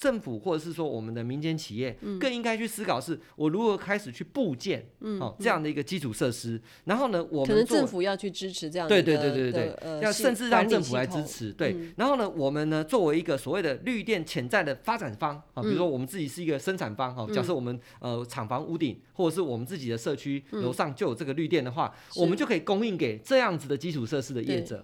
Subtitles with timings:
[0.00, 4.82] 政府或者是说我们的民间企业，更应该去思考是，我如何开始去布建，
[5.20, 6.58] 哦，这样的一个基础设施。
[6.84, 11.52] 然后呢，我们可能政府要去支持这样的，对对对对对对，要甚至让政府来支持。
[11.52, 24.82] 对，然后呢，我们呢作为一个所谓的绿电潜在的发展方啊，比如说我们自己是一个生产方哈，假设我们呃厂房屋顶或者是我们自己的社区楼上就有这个绿电的话，我们就可以供应给这样子的基础设施的业者。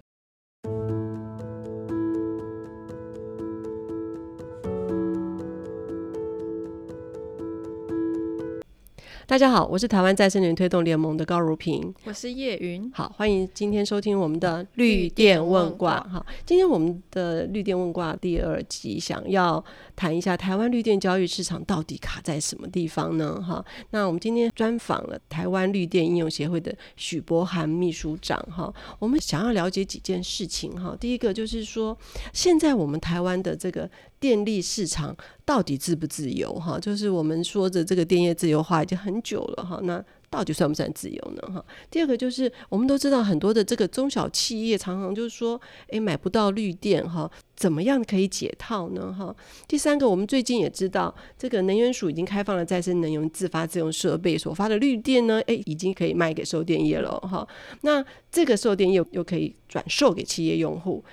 [9.27, 12.89] 大家好，我是台湾再生能源推动联盟的高如平，我是叶云。
[12.95, 16.01] 好，欢迎今天收听我们的绿电问卦。
[16.09, 19.61] 好，今天我们的绿电问卦第二集，想要
[19.97, 23.35] 谈一下台湾绿电交易市场到底卡在什么地方呢？
[23.41, 28.39] 哈，那我们今天专访了台湾绿电应用协会的许博涵秘书长。
[28.49, 30.71] 哈，我们想要了解几件事情。
[30.81, 31.97] 哈，第一个就是说，
[32.31, 33.89] 现在我们台湾的这个。
[34.19, 36.53] 电力市场到底自不自由？
[36.53, 39.79] 哈，就是我们说的这个电业自由化已经很久了哈。
[39.83, 41.53] 那到底算不算自由呢？
[41.53, 41.63] 哈。
[41.89, 49.13] 第二个就是我们都知道很多的这个中小企业常常就是说，诶，买不到绿电哈，怎么样可以解套呢？
[49.17, 49.33] 哈。
[49.67, 57.47] 第三个，我们最近也知道这个能源署已经开放了再生能源自发自用设备所发的绿电呢，诶，已经可以卖给售电业了哈。
[57.81, 61.03] 那这个售电业又可以转售给企业用户。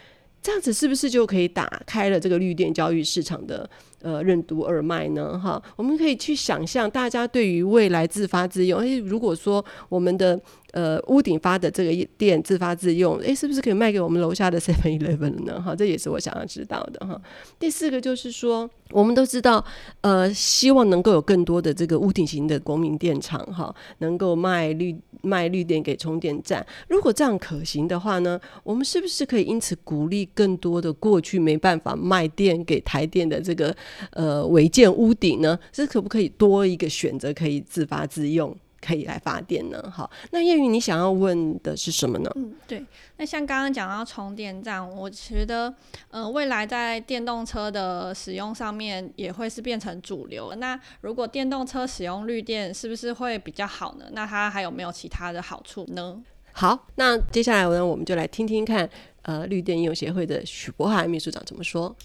[0.45, 3.67] 这样子是不是就可以打开了这个绿电交易市场的
[4.03, 5.39] 呃任督二脉呢？
[5.39, 10.39] 哈，我们可以去想象，大家对于未来自发自用，诶，如果说我们的
[10.73, 15.59] 呃屋顶发的这个电自发自用，诶，是不是可以卖给我们楼下的 Seven Eleven 呢？
[15.65, 17.19] 哈，这也是我想要知道的哈。
[17.59, 18.69] 第四个就是说。
[18.91, 19.65] 我们都知道，
[20.03, 26.65] 呃，希望能够有更多的这个屋顶型的国民电厂，哈，能够卖绿卖绿电给充电站。
[26.89, 33.75] 如果这样可行的话呢，我们是不是可以因此鼓励更多的过去没办法卖电给台电的这个
[34.11, 35.59] 呃违建屋顶呢？
[35.73, 38.55] 这可不可以多一个选择，可以自发自用？
[38.85, 39.83] 可以来发电呢？
[39.91, 42.31] 好，那叶云，你想要问的是什么呢？
[42.35, 42.85] 嗯，对，
[43.17, 45.75] 那像刚刚讲到充电站，我觉得，
[46.11, 50.55] 呃，未来在电动车的使用上面也会是变成主流。
[50.57, 54.05] 那如果电动车使用绿电，是不是会比较好呢？
[54.13, 56.23] 那它还有没有其他的好处呢？
[56.53, 58.89] 好，那接下来呢，我们就来听听看，
[59.23, 61.97] 呃，绿电应用协会的许博涵秘书长怎么说。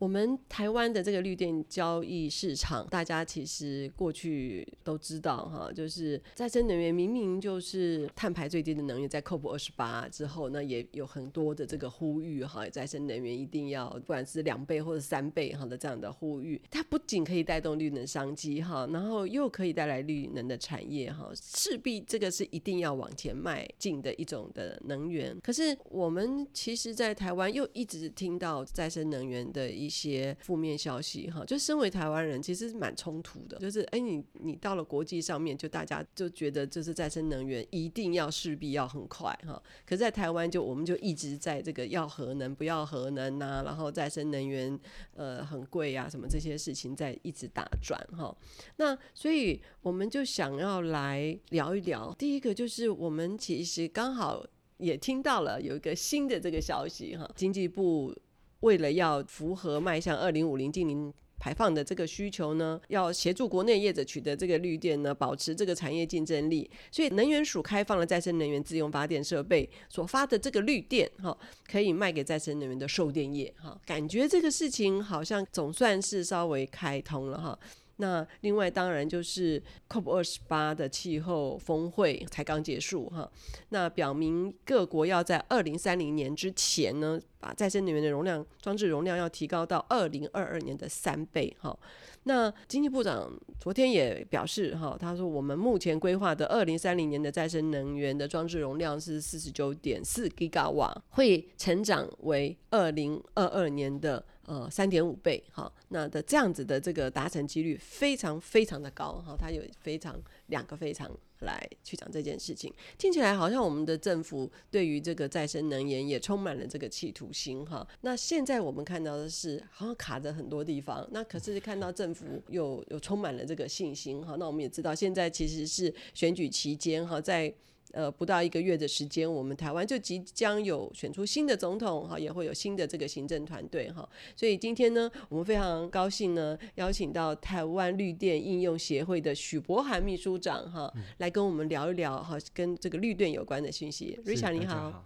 [0.00, 25.38] 我们台湾的这个绿电交易市场，大家其实过去都知道哈，就是再生能源明明就是碳排最低的能源，在 COP 二十八之后那，也有很多的这个呼吁哈，再生能源一定要不管是两倍或者三倍哈的这样的呼吁，它不仅可以带动绿能商机哈，然后又可以带来绿能的产业哈，势必这个是一定要往前迈进的一种的能源。
[25.42, 33.58] 可是我们其实，在台湾又一直听到再生能源的一一些负面消息哈，就身为台湾人，其实蛮冲突的。
[33.58, 39.60] 就是哎，你你到了国际上面，就大家就觉得就是再生能源一定要势必要很快哈。
[39.84, 44.78] 可是，在台湾就我们就一直在这个要核能不要核能呐、然后再生能源
[45.14, 48.32] 呃很贵、啊，什么这些事情在一直打转哈。
[48.76, 52.14] 那所以我们就想要来聊一聊。
[52.16, 54.46] 第一个就是我们其实刚好
[54.76, 58.14] 也听到了有一个新的这个消息哈，经济部。
[58.60, 71.34] 为了要符合迈向二零五零净零排放的这个需求呢，要协助国内业者取得这个绿电呢，保持这个产业竞争力，所以能源署开放了再生能源自用发电设备所发的这个绿电，哈，
[71.66, 77.58] 可以卖给再生能源的售电业，哈，感觉这个事情好像总算是稍微开通了，哈。
[78.00, 83.30] 那另外当然就是 COP 二十八的气候峰会才刚结束哈，
[83.68, 91.78] 那表明各国要在二零三零年之前呢，把再生能源的容量装置容量要提高到二零二二年的三倍哈。
[92.22, 104.24] 那经济部长昨天也表示哈，他说我们目前规划的二零三零年的再生能源的装置容量是四十九点四吉瓦，会成长为二零二二年的。
[104.46, 111.08] 呃，三点五倍，哈，那的这样子的这个达成几率非常非常的高，哈，它有非常两个非常
[111.40, 117.86] 来去讲这件事情，听起来好像我们的政府对于这个再生能源也充满了这个企图心，哈。
[118.00, 124.34] 那现在我们看到的是好像卡着很多地方，那可是看到政府又又充满了这个信心，哈。
[124.36, 127.54] 那我们也知道现在其实是选举期间，哈，在。
[127.92, 134.08] 呃不到一个月的时间，我们台湾就即将有选出新的总统哈，也会有新的这个行政团队哈。
[134.36, 144.18] 所以今天呢，我们非常高兴呢，邀请到台湾绿电应用协会的许博涵秘书长哈，来跟我们聊一聊哈，跟这个绿电有关的讯息。
[144.24, 145.04] Richard 你好。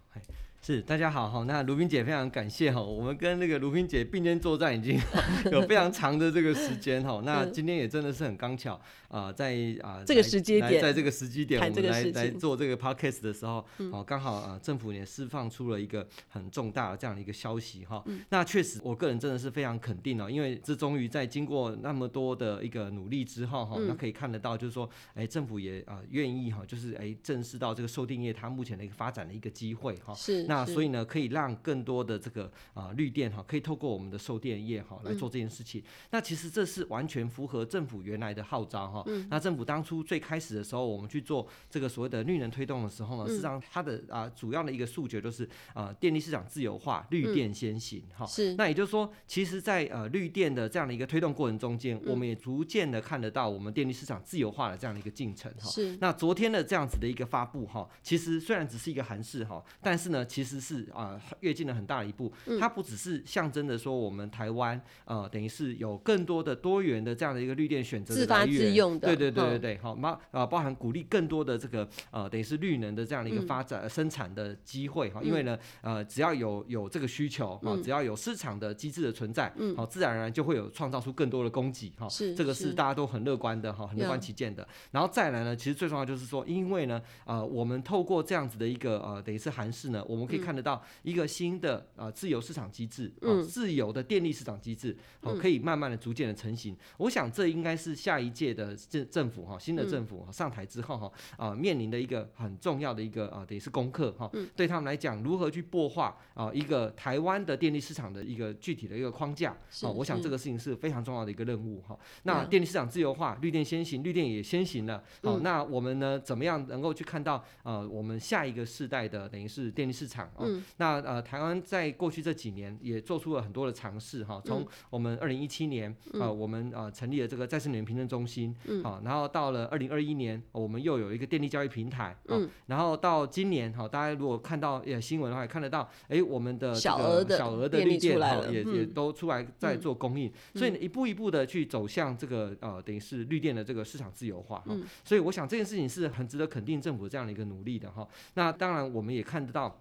[0.67, 1.45] 是，大家好哈。
[1.45, 4.99] 那卢冰姐非常感谢哈，我们跟那个卢冰姐并肩作战已经
[5.53, 7.21] 有非常长的这个时间哈。
[7.23, 8.73] 那今天也真的是很刚巧
[9.09, 9.53] 啊、呃，在
[9.83, 13.63] 啊、呃、这个时间点，在这个时机点，我们来来做这个 podcast 的时候，
[13.93, 18.03] 哦，刚好啊，政府也释放出了一个很重大的这样的一个消息哈。
[18.31, 30.15] 那确实，我个人真的是非常肯定哦，因为这终于在经过那么多的一个努力之后哈，那可以看得到，就是说，哎，政府也啊愿意哈，就是哎正视到这个售电业它目前的一个发展的一个机会哈。
[30.15, 30.43] 是。
[30.45, 35.81] 那所以呢，可以让更多的这个啊、呃、绿电哈，可以透过我们的售电业哈来做这件事情。
[35.81, 39.03] 嗯、那其实这是完全符合政府原来的号召哈。
[39.07, 48.27] 嗯、那政府当初最开始的时候，我们去做这个所谓的绿能推动的时候呢，嗯、实际上它的啊、呃、主要的一个诉求就是啊、呃、电力市场自由化，绿电先行哈。
[48.27, 48.57] 是、嗯。
[48.57, 55.71] 那也就是说，其实在呃绿电的这样的一个推动过程中间，嗯、我们也逐渐的看得到我们电力市场自由化的这样的一个进程哈。
[55.71, 55.97] 是。
[56.01, 61.13] 那昨天的这样子的一个发布哈，其实虽然只是一个函释哈，但是呢，其实是啊。
[61.15, 84.67] 呃跃进了很大的一步，它不只是象征着说我们台湾呃，等于是有更多的多元的这样的一个绿电选择的来源，自发自用的，对对对对对，好，包啊包含鼓励更多的这个呃，等于是绿能的这样的一个发展、嗯、生产的机会哈，因为呢呃，只要有有这个需求哈，只要有市场的机制的存在，好，自然而然就会有创造出更多的供给哈，是这个是大家都很乐观的哈，很乐观其见的。
[84.93, 96.77] 然后再来呢，其实最重要就是说，因为呢呃，我们透过这样子的一个呃，等于是韩式呢，我们可以看得到一个新的啊、呃，自由市场机制，哦，自由的电力市场机制，好，可以慢慢的、逐渐的成型。
[96.99, 104.31] 我想这应该是下一届的政政府哈，新的政府上台之后哈，啊，面临的一个很重要的一个啊，等于是功课哈。
[104.55, 109.51] 对他们来讲，如何去擘画啊一个台湾的电力市场的一个具体的一个框架
[109.83, 111.99] 啊，我想这个事情是非常重要的一个任务哈。
[112.25, 115.03] 那电力市场自由化，绿电先行，绿电也先行了。
[115.23, 120.45] 好，那我们呢，怎么样能够去看到啊，我们下一个世代的等于是电力市场啊？
[120.77, 121.55] 那呃，台湾。
[121.65, 148.07] 在过去这几年也做出了很多的尝试哈，从我们二零一七年啊，我们啊成立了这个再生能源凭证中心，好，然后到了二零二一年，我们又有一个电力交易平台，嗯，然后到今年哈，大家如果看到呃新闻的话，也看得到，哎，我们的小额的小额的绿电哈，也也都出来在做供应，所以一步一步的去走向这个呃，等于是绿电的这个市场自由化哈，所以我想这件事情是很值得肯定政府这样的一个努力的哈。
[148.35, 149.81] 那当然我们也看得到。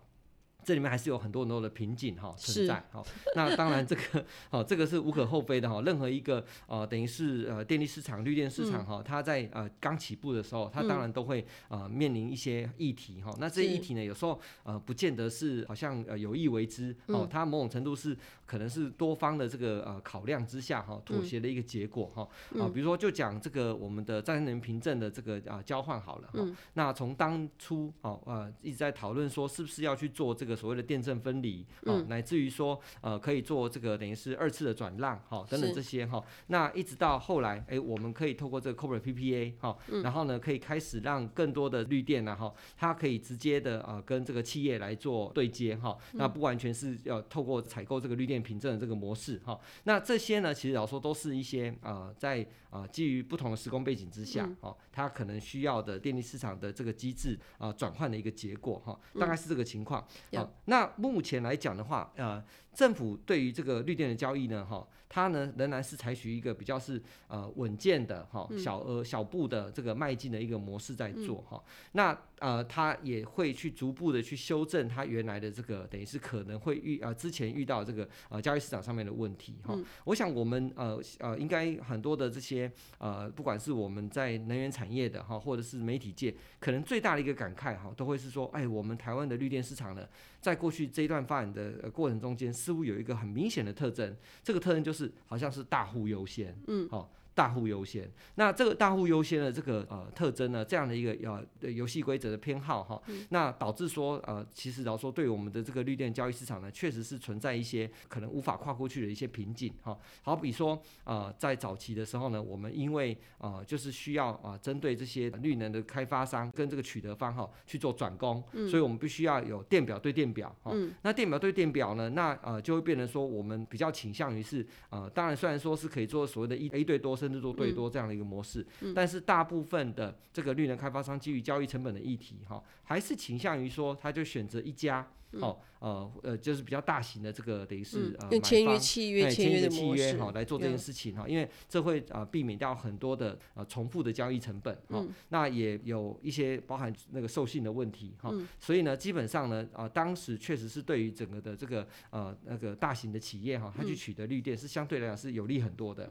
[0.63, 2.83] 这里面还是有很多很多的瓶颈哈存在。
[2.91, 3.03] 哈，
[3.35, 22.27] 那当然这个 哦这个是无可厚非的哈，任何一个呃等于是呃电力市场绿电市场哈，它在呃刚起步的时候，它当然都会呃面临一些议题哈，那这些议题呢有时候呃不见得是好像呃有意为之哦，它某种程度是可能是多方的这个呃考量之下哈妥协的一个结果哈。
[22.59, 26.39] 啊，比如说就讲这个我们的再生能源凭证的这个啊交换好了哈，
[26.73, 30.53] 那从当初哦呃一直在讨论说是不是要去做这个。
[30.63, 60.03] 所谓的电证分离，哦，乃至于说，呃，可以做这个等于是二次的转让，哈，等等这些哈，那一直到后来，哎，我们可以透过这个 Corporate PPA，哈，然后呢，可以开始让更多的绿电呢，哈，它可以直接的呃跟这个企业来做对接，哈，那不完全是要透过采购这个绿电凭证的这个模式，哈，那这些呢，其实老说都是一些啊在啊基于不同的时空背景之下，哦，它可能需要的电力市场的这个机制啊转换的一个结果，哈，大概是这个情况，
[60.33, 71.63] 好那目前来讲的话，呃，政府对于这个绿电的交易呢，哈，它呢仍然是采取一个比较是呃稳健的哈小额小步的这个迈进的一个模式在做哈。
[71.91, 79.77] 那呃，它也会去逐步的去修正它原来的这个等于是可能会遇啊之前遇到这个呃交易市场上面的问题哈。
[80.05, 82.62] 我想我们呃呃应该很多的这些
[82.97, 90.07] 呃不管是我们在能源产业的哈，或者是媒体界，可能最大的一个感慨哈，都会是说，哎，我们台湾的绿电市场呢，
[90.41, 97.11] 在过去这一段发展的过程中间，似乎有一个很明显的特征，这个特征就是好像是大户优先，嗯，好。
[97.35, 109.97] 大户优先，那这个大户优先的这个呃特征呢，这样的一个呃游戏规则的偏好哈，那导致说呃，其实老实说对我们的这个绿电交易市场呢，确实是存在一些可能无法跨过去的一些瓶颈哈。
[110.21, 120.71] 好比说呃，在早期的时候呢，我们因为呃就是需要啊针对这些绿能的开发商跟这个取得方哈去做转供，所以我们必须要有电表对电表哈。
[121.01, 127.17] 那电表对电表呢，那呃就会变成说我们比较倾向于是呃，当然虽然说是可以做所谓的一 A 对多。
[127.23, 128.65] 甚至做对多这样的一个模式。
[128.93, 135.07] 但是大部分的这个绿能开发商基于交易成本的议题哈，还是倾向于说他就选择一家。
[135.39, 156.09] 好，呃呃，就是比较大型的这个等于是呃，签约契约签约的契约哈，来做这件事情哈，因为这会啊避免掉很多的呃重复的交易成本哈，那也有一些包含那个授信的问题哈，所以呢，基本上呢，啊，当时确实是对于整个的这个呃那个大型的企业哈，它去取得绿电是相对来讲是有利很多的。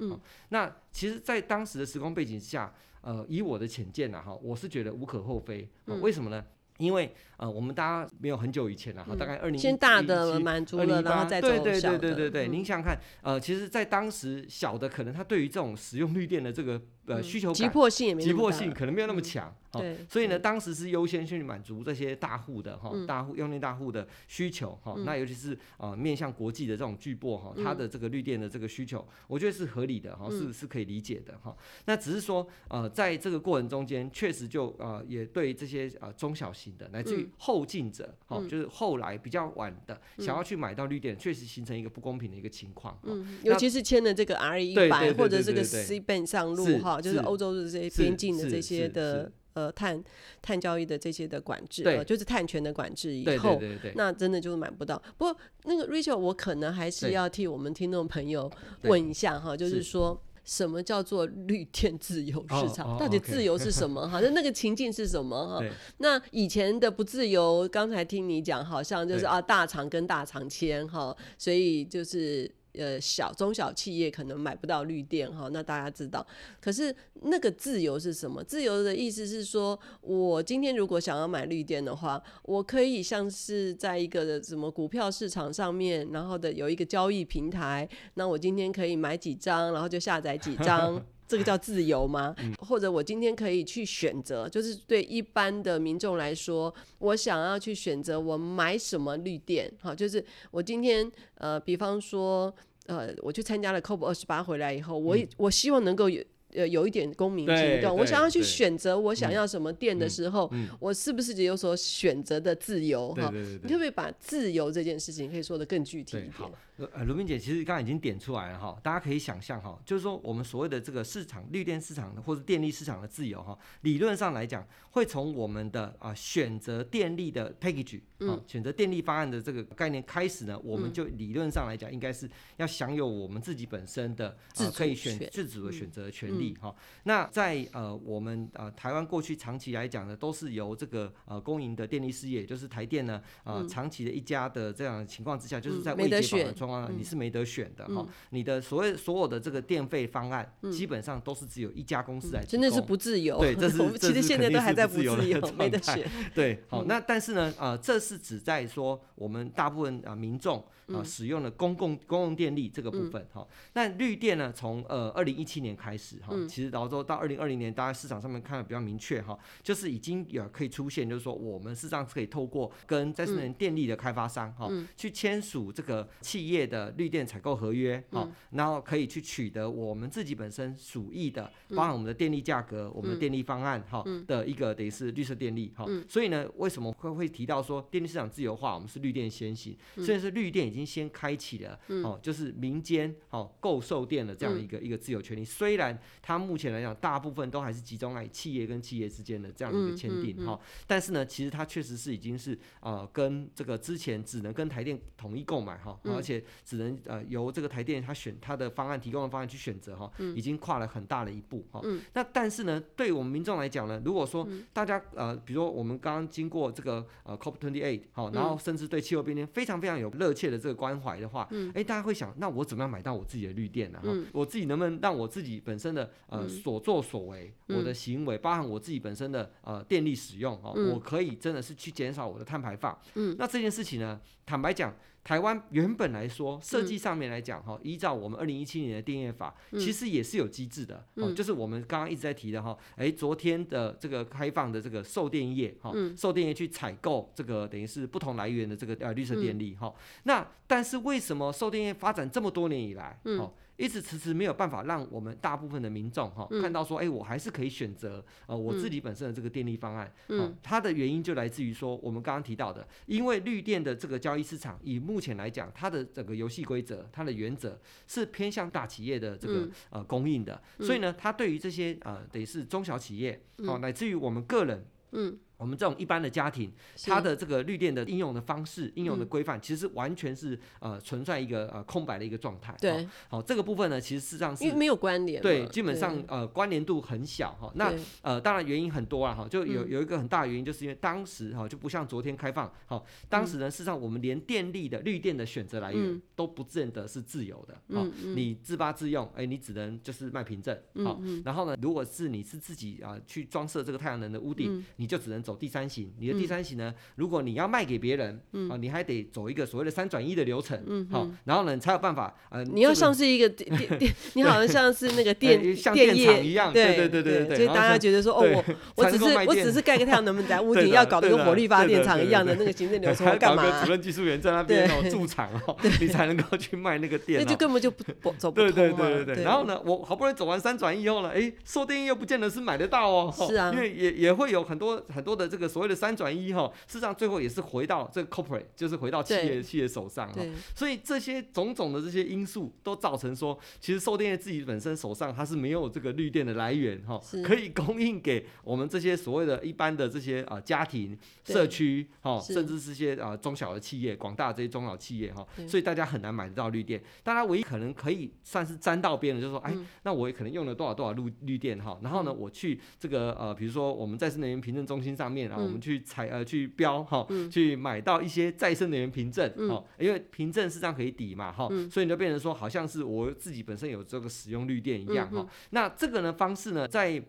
[0.48, 5.68] 那其实，在当时的时空背景下，呃，以我的浅见呐哈，我是觉得无可厚非。
[6.00, 6.44] 为什么呢？
[6.78, 11.40] 因为呃，我们大家没有很久以前了哈，大概二零先大的满足了，然后再。
[11.42, 16.80] 对对对对对对，您想想看，呃，其实，在当时小的可能他对于这种使用绿电的这个。
[17.06, 31.52] 呃，需求急迫性也没急迫性可能没有那么强，对，所以呢，当时是优先去满足这些大户的哈，大户用电大户的需求哈，那尤其是呃面向国际的这种巨擘哈，它的这个绿电的这个需求，我觉得是合理的哈，是是可以理解的哈。
[31.86, 42.98] 那只是说呃，在这个过程中间，确实就呃也对这些呃中小型的乃至于后进者哈，就是后来比较晚的想要去买到绿电，确实形成一个不公平的一个情况。
[43.02, 47.00] 嗯，尤其是签了这个 RE 100或者这个 C band 上路哈。
[47.00, 50.02] 就是欧洲的这些边境的这些的呃碳
[50.40, 53.60] 碳交易的这些的管制，呃，就是碳权的管制以后，
[53.94, 55.02] 那真的就是买不到。
[55.18, 58.50] 不过那个 Rachel，我可能还是要替我们听众朋友
[58.82, 59.82] 问一下哈，就是。
[59.82, 62.98] 说什么叫做绿电自由市场？
[62.98, 64.06] 到底自由是什么？
[64.08, 65.60] 哈，那那个情境是什么？
[65.60, 65.64] 哈，
[65.98, 72.50] 那以前的不自由，刚才听你讲，好像就是啊大厂跟大厂签哈，所以就是。
[72.74, 76.26] 呃，小中小企业可能买不到绿电哈，那大家知道。
[76.60, 78.42] 可是那个自由是什么？
[78.42, 91.04] 自由的意思是说，我今天如果想要买绿电的话，我可以像是在一个什么股票市场上面，然后的有一个交易平台，那我今天可以买几张，然后就下载几张。
[91.32, 92.36] 这个叫自由吗？
[92.58, 106.22] 或者我今天可以去选择，就是对一般的民众来说，我想要去选择我买什么绿电，好，就是我今天呃，比方说呃，我去参加了 COP 二十八回来以后，我我希望能够有。
[106.52, 113.14] 呃，有一点公民行动，我想要去选择我想要什么店的时候，我是不是也有所选择的自由？
[113.14, 113.32] 哈，
[113.62, 116.32] 你可不可以把自由这件事情可以说的更具体一点？
[116.32, 132.28] 好，呃，卢明姐其实刚刚已经点出来了哈，大家可以想象哈，就是说我们所谓的这个市场绿电市场的或者电力市场的自由哈，理论上来讲，会从我们的啊选择电力的 package 啊选择电力方案的这个概念开始呢，我们就理论上来讲，应该是
[132.58, 136.41] 要享有我们自己本身的啊可以选自主的选择的权利。
[136.60, 148.08] 好、嗯，那在呃我们呃台湾过去长期来讲呢，都是由这个呃公营的电力事业，也就是台电呢，呃、嗯、长期的一家的这样的情况之下，就是在未解绑的状况，你是没得选的哈、嗯。
[148.30, 153.38] 你的所谓所有的这个电费方案，基本上都是只有一家公司来、嗯，真的是不自由。
[153.38, 155.16] 对，这是 其实现在都还在不自由，
[155.56, 156.08] 没得选。
[156.34, 160.64] 对，好，那但是呢，呃，这是指在说我们大部分啊民众。
[160.88, 190.82] 啊、呃，使用了公共公共电力这个部分哈、嗯，那绿电呢，从呃二零一七年开始哈、嗯，其实然后到二零二零年，大家市场上面看的比较明确哈，就是已经有可以出现，就是说我们事实上是可以透过跟再生能源电力的开发商哈、嗯，去签署这个企业的绿电采购合约哈、嗯，然后可以去取得我们自己本身属意的，包含我们的电力价格、嗯、我们的电力方案哈的一个等于是绿色电力哈、嗯，所以呢，为什么会会提到说电力市场自由化，我们是绿电先行，虽然是绿电已经。
[190.92, 195.42] 先开启了哦，就是民间哦购售电的这样一个一个自由权利。
[195.42, 211.80] 虽然它目前来讲，大部分都还是集中在企业跟企业之间的这样一个签订哈，但是呢，其实它确实是已经是呃跟这个之前只能跟台电统一购买哈，而且只能呃由这个台电它选它的方案提供的方案去选择哈，已经跨了很大的一步哈。
[212.12, 220.82] 那但是呢，对我们民众来讲呢，如果说大家呃，比如说我们刚刚经过这个呃 COP twenty eight 好，然后甚至对气候变迁非常非常有热切的这个。
[220.82, 224.00] 关怀的话，哎、嗯欸，大家会想，那我怎么样买到我自己的绿电呢？
[224.02, 232.98] 哈、嗯，我自己能不能让我自己本身的呃所作所为，嗯、我的行为，包含我自己本身的呃电力使用，哦、嗯，我可以真的是去减少我的碳排放。
[233.14, 234.92] 嗯，那这件事情呢，坦白讲。
[235.24, 260.12] 台湾原本来说，设计上面来讲，哈、嗯，依照我们二零一七年的电业法、嗯，其实也是有机制的，就是我们刚刚一直在提的，哈，哎，昨天的这个开放的这个售电业，哈、嗯，售电业去采购这个等于是不同来源的这个呃绿色电力，哈、嗯，那但是为什么售电业发展这么多年以来，嗯一直迟迟没有办法让我们大部分的民众哈、嗯、看到说，哎，我还是可以选择呃我自己本身的这个电力方案。
[260.28, 275.38] 嗯，它的原因就来自于说，我们刚刚提到的，因为绿电的这个交易市场，以目前来讲，它的整个游戏规则，它的原则是偏向大企业的这个、嗯、呃供应的，所以呢，它对于这些呃得是中小企业，哦，乃至于我们个人，嗯。
[275.62, 276.70] 我们这种一般的家庭，
[277.04, 282.74] 它的这个绿电的应用的方式、应用的规范，其实完全是呃存在一个呃空白的一个状态。
[282.80, 285.40] 对，好，这个部分呢，其实事实上是因为没有关联。
[285.40, 287.70] 对，基本上呃关联度很小哈。
[287.76, 297.80] 那呃当然原因很多了哈，就有有一个很大的原因，就是因为当时哈就不像昨天开放，好，当时呢事实上我们连电力的绿电的选择来源都不见得是自由的。
[297.88, 300.76] 嗯，你自发自用，哎，你只能就是卖凭证。
[301.04, 306.12] 好，然后呢，如果是你是自己啊去装设这个太阳能的屋顶，你就只能走第三型。
[306.18, 306.94] 你的第三型呢？
[307.16, 308.40] 如果你要卖给别人，
[308.70, 318.64] 啊，你还得走一个所谓的三转一的流程，好，然后呢，你才有办法，呃，你要像是一个电电， 你好像像是那个电 像电厂一样，对对对对对，所以大家觉得说，哦，我
[319.04, 323.84] 我只是我只是盖个太阳能板在屋顶，要搞得跟火力发电厂一样的那个行政流程，干嘛？
[323.84, 328.72] 主任技术员在那边哦驻场哦，你才能够去卖那个电，那就根本就不不走不通。
[328.72, 329.44] 对对对对对。
[329.44, 336.70] 然后呢，我好不容易走完三转一以后呢，哎，售电又不见得是买得到哦，是啊，因为也也会有很多很多的这个所谓的三转一哈。
[336.86, 340.42] 事实上，最后也是回到这个 corporate，就是回到企业对企业手上哈。
[340.74, 355.46] 所以这些种种的这些因素，都造成说，其实售电业自己本身手上它是没有这个绿电的来源哈，可以供应给我们这些所谓的一般的这些啊家庭、社区哈，甚至是些啊中小的企业、广大的这些中小企业哈。
[355.66, 357.02] 所以大家很难买得到绿电。
[357.22, 361.98] 大家唯一可能可以算是沾到边的，就是说，哎，那我也可能用了多少多少绿绿电哈。
[362.02, 366.68] 然后呢，我去这个呃，比如说我们再生能源凭证中心上面啊，我们去采呃去。
[366.74, 375.46] 标哈，去买到一些再生能源凭证哈，因为凭证是这样可以抵嘛哈，所以你就变成说好像是我自己本身有这个使用绿电一样哈。
[375.70, 377.22] 那这个呢方式呢，在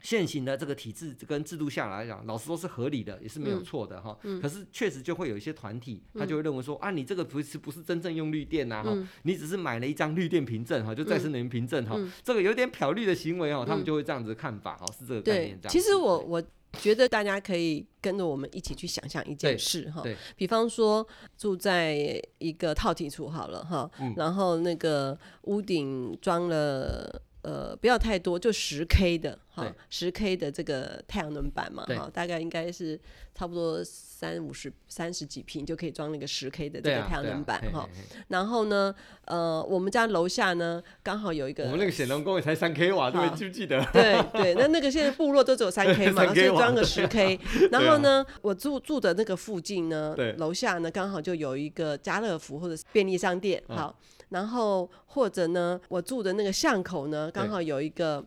[0.00, 4.18] 现行的这个体制跟制度下来讲，老实说是合理的，也是没有错的哈。
[4.40, 15.72] 可是确实就会有一些团体，他就会认为说啊，你这个不是不是真正用绿电呐哈，你只是买了一张绿电凭证哈，就再生能源凭证哈，这个有点漂绿的行为哈，他们就会这样子看法哈，是这个概念这样。
[15.72, 16.42] 其实我我。
[16.78, 20.02] 觉得大家可以跟着我们一起去想象一件事哈，
[20.36, 32.98] 比方说住在一个套体处好了哈，嗯、然后那个屋顶装了呃不要太多，就十 K 的哈，十 K 的这个太阳能板嘛哈，大概应该是
[33.34, 33.82] 差不多。
[34.20, 37.88] 三五十三十几平就可以装那个十 K 的这个太阳能板哈，
[38.28, 43.82] 然后呢，呃，我们家楼下呢刚好有一个，我们那个显龙宫也才三 K 瓦，对，记不记得？
[43.94, 47.40] 对对，那那个现在部落都只有三 K 嘛，所以装个十 K。
[47.72, 53.98] 然后呢，我住住的那个附近呢，楼下呢刚好就有一个家乐福或者是便利商店，好，
[54.30, 58.24] 然后或者呢，我住的那个巷口呢刚好有一个。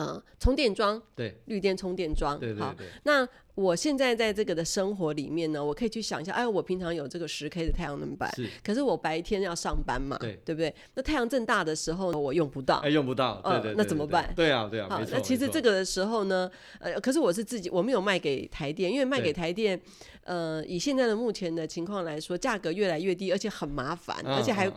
[0.00, 2.74] 嗯，充电桩，对，绿电充电桩，对对对，好。
[3.02, 10.72] 那我现在在这个的生活里面呢，我可以去想一下，哎，我平常有这个十 K 的太阳能板，是，可是我白天要上班嘛，对，对不对？
[10.94, 14.32] 那太阳正大的时候我用不到，哎，用不到，对对，那怎么办？
[14.36, 19.80] 对啊，对啊，好，那其实这个的时候呢，呃，可是我是自己，我没有卖给台电，因为卖给台电，
[20.22, 24.70] 呃，以现在的目前的情况来说，价格越来越低，而且很麻烦，而且还。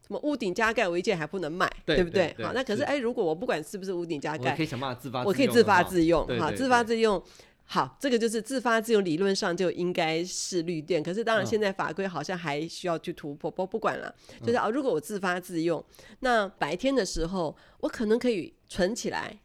[0.00, 2.34] 什么屋顶加盖违建还不能卖，对不对？
[2.42, 7.22] 好，那可是哎，如果我不管是不是屋顶加盖，我可以想办法自发，我可以自发自用，哈，自发自用。
[7.70, 11.02] 好，这个就是自发自用，理论上就应该是绿电。
[11.02, 14.12] 可是当然现在法规好像还需要去突破，不不管了。
[14.40, 15.84] 就是啊，如果我自发自用，
[16.20, 19.38] 那白天的时候我可能可以存起来。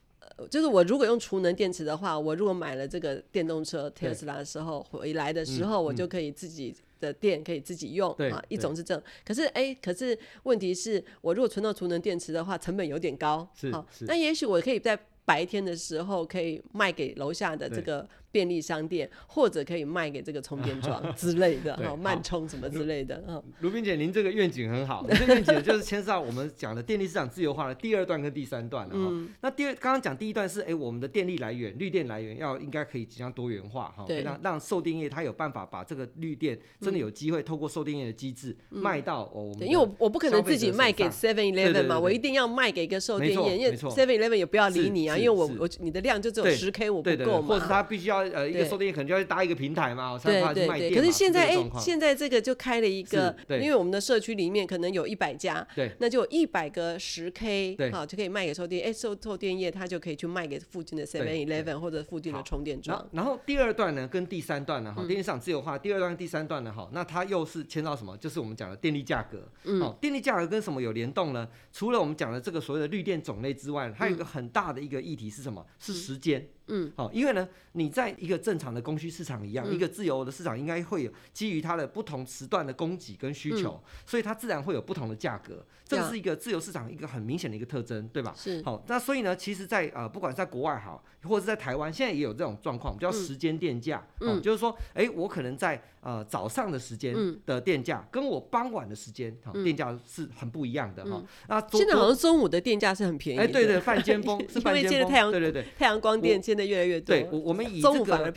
[0.49, 6.75] 就是我如果用储能电池的话，我如果买了这个电动车特斯拉的时候回来的时候，我就可以自己。
[7.03, 18.07] 的电可以自己用啊，一种是这样，可是哎，可是问题是我如果存到储能电池的话，成本有点高，好，那也许我可以在白天的时候可以卖给楼下的这个。
[18.33, 23.41] 便利商店或者可以卖给这个充电桩之类的，哈，慢充什么之类的，哈。
[23.59, 29.29] 卢冰姐，您这个愿景很好， 这个愿景就是牵涉到我们讲的电力市场自由化的第二段跟第三段了哈。
[29.41, 39.67] 那第二，刚刚讲第一段是，哎，我们的电力来源、绿电来源要应该可以尽量多元化哈，让让售电业它有办法把这个绿电真的有机会透过售电业的机制卖到我们。
[39.67, 48.22] 因为我我不可能自己卖给 Seven Eleven 嘛，我一定要卖给一个售电业，因为 Seven Eleven 也不要理你啊，因为我我你的量就只有十 K，我不够嘛，或者他必须要。
[48.31, 50.95] 呃一个售电可能就要搭一个平台嘛，对对对。
[50.95, 63.07] 可是现在哎，现在这个就开了一个，因为我们的社区里面可能有一百家，对，那就有一百个十 K，好就可以卖给售电，哎，售售电业它就可以去卖给附近的 Seven Eleven 或者附近的充电桩。
[63.11, 68.17] 然后第二段呢，跟第三段呢，哈，电力市场自由化，第二段、第三段呢，哈，那它又是牵到什么？
[68.17, 71.47] 就是我们讲的电力价格，嗯，电力价格跟什么有联动呢？
[71.71, 75.65] 除了我们讲的这个所谓的绿电种类之外，还有一个很大的一个议题是什么？
[75.79, 76.47] 是时间。
[76.67, 88.33] 嗯，好，因为呢，你在一个正常的供需市场一样，嗯、一个自由的市场应该会有基于它的不同时段的供给跟需求，嗯、所以它自然会有不同的价格，这是一个自由市场一个很明显的一个特征，对吧？
[88.37, 88.61] 是。
[88.63, 101.23] 好，那所以呢，其实在，在呃，不管在国外好，或者是在台湾，现在也有这种状况，叫时间电价，嗯，就是说，哎，我可能在呃早上的时间的电价，跟我傍晚的时间，哈，电价是很不一样的哈。
[101.47, 107.29] 那现在好像中午的电价是很便宜，哎，对对，半尖峰是半尖峰，太阳，对对对，太阳光电现在越来越多，对。
[107.31, 108.33] 我我们以这个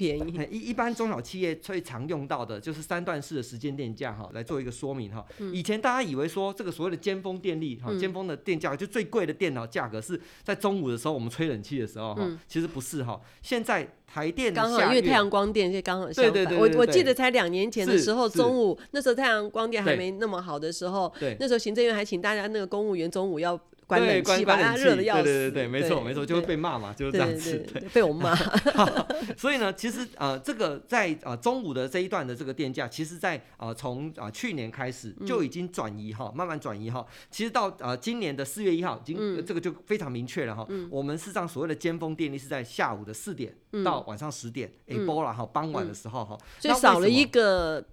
[0.50, 5.24] 一一般中小企业最常用到的就是三段式的时间电价哈，来做一个说明哈。
[5.52, 13.20] 以前大家以为说这个所谓的尖峰电力哈，尖峰的电价就最贵的电脑价格是在中午的时候我们吹冷气的时候哈，其实不是哈。
[13.42, 16.57] 现在台电刚好因为太阳光电，是刚好相反。
[16.57, 23.61] 我我记得才两年前的时候，中午那时候太阳光电还没那么好的时候，那时候行政院还请大家那个公务员中午要。
[23.87, 25.22] 关冷气，把它热的要死。
[25.22, 27.64] 对对对，没错没错，就会被骂嘛，就是这样子。
[27.72, 28.35] 对，被我骂。
[29.38, 37.07] 所以呢，其实呃，这个在呃中午的这一段的这个电价，其实在呃从啊去年开始就已经转移哈，慢慢转移哈。
[37.31, 40.66] 其实到呃今年的四月一号，已经这个就非常明确了哈。
[40.90, 47.85] 我们事实上所谓的尖峰电力是在下午的四点到晚上十点，哎，波了哈，傍晚的时候哈，所以少了一个。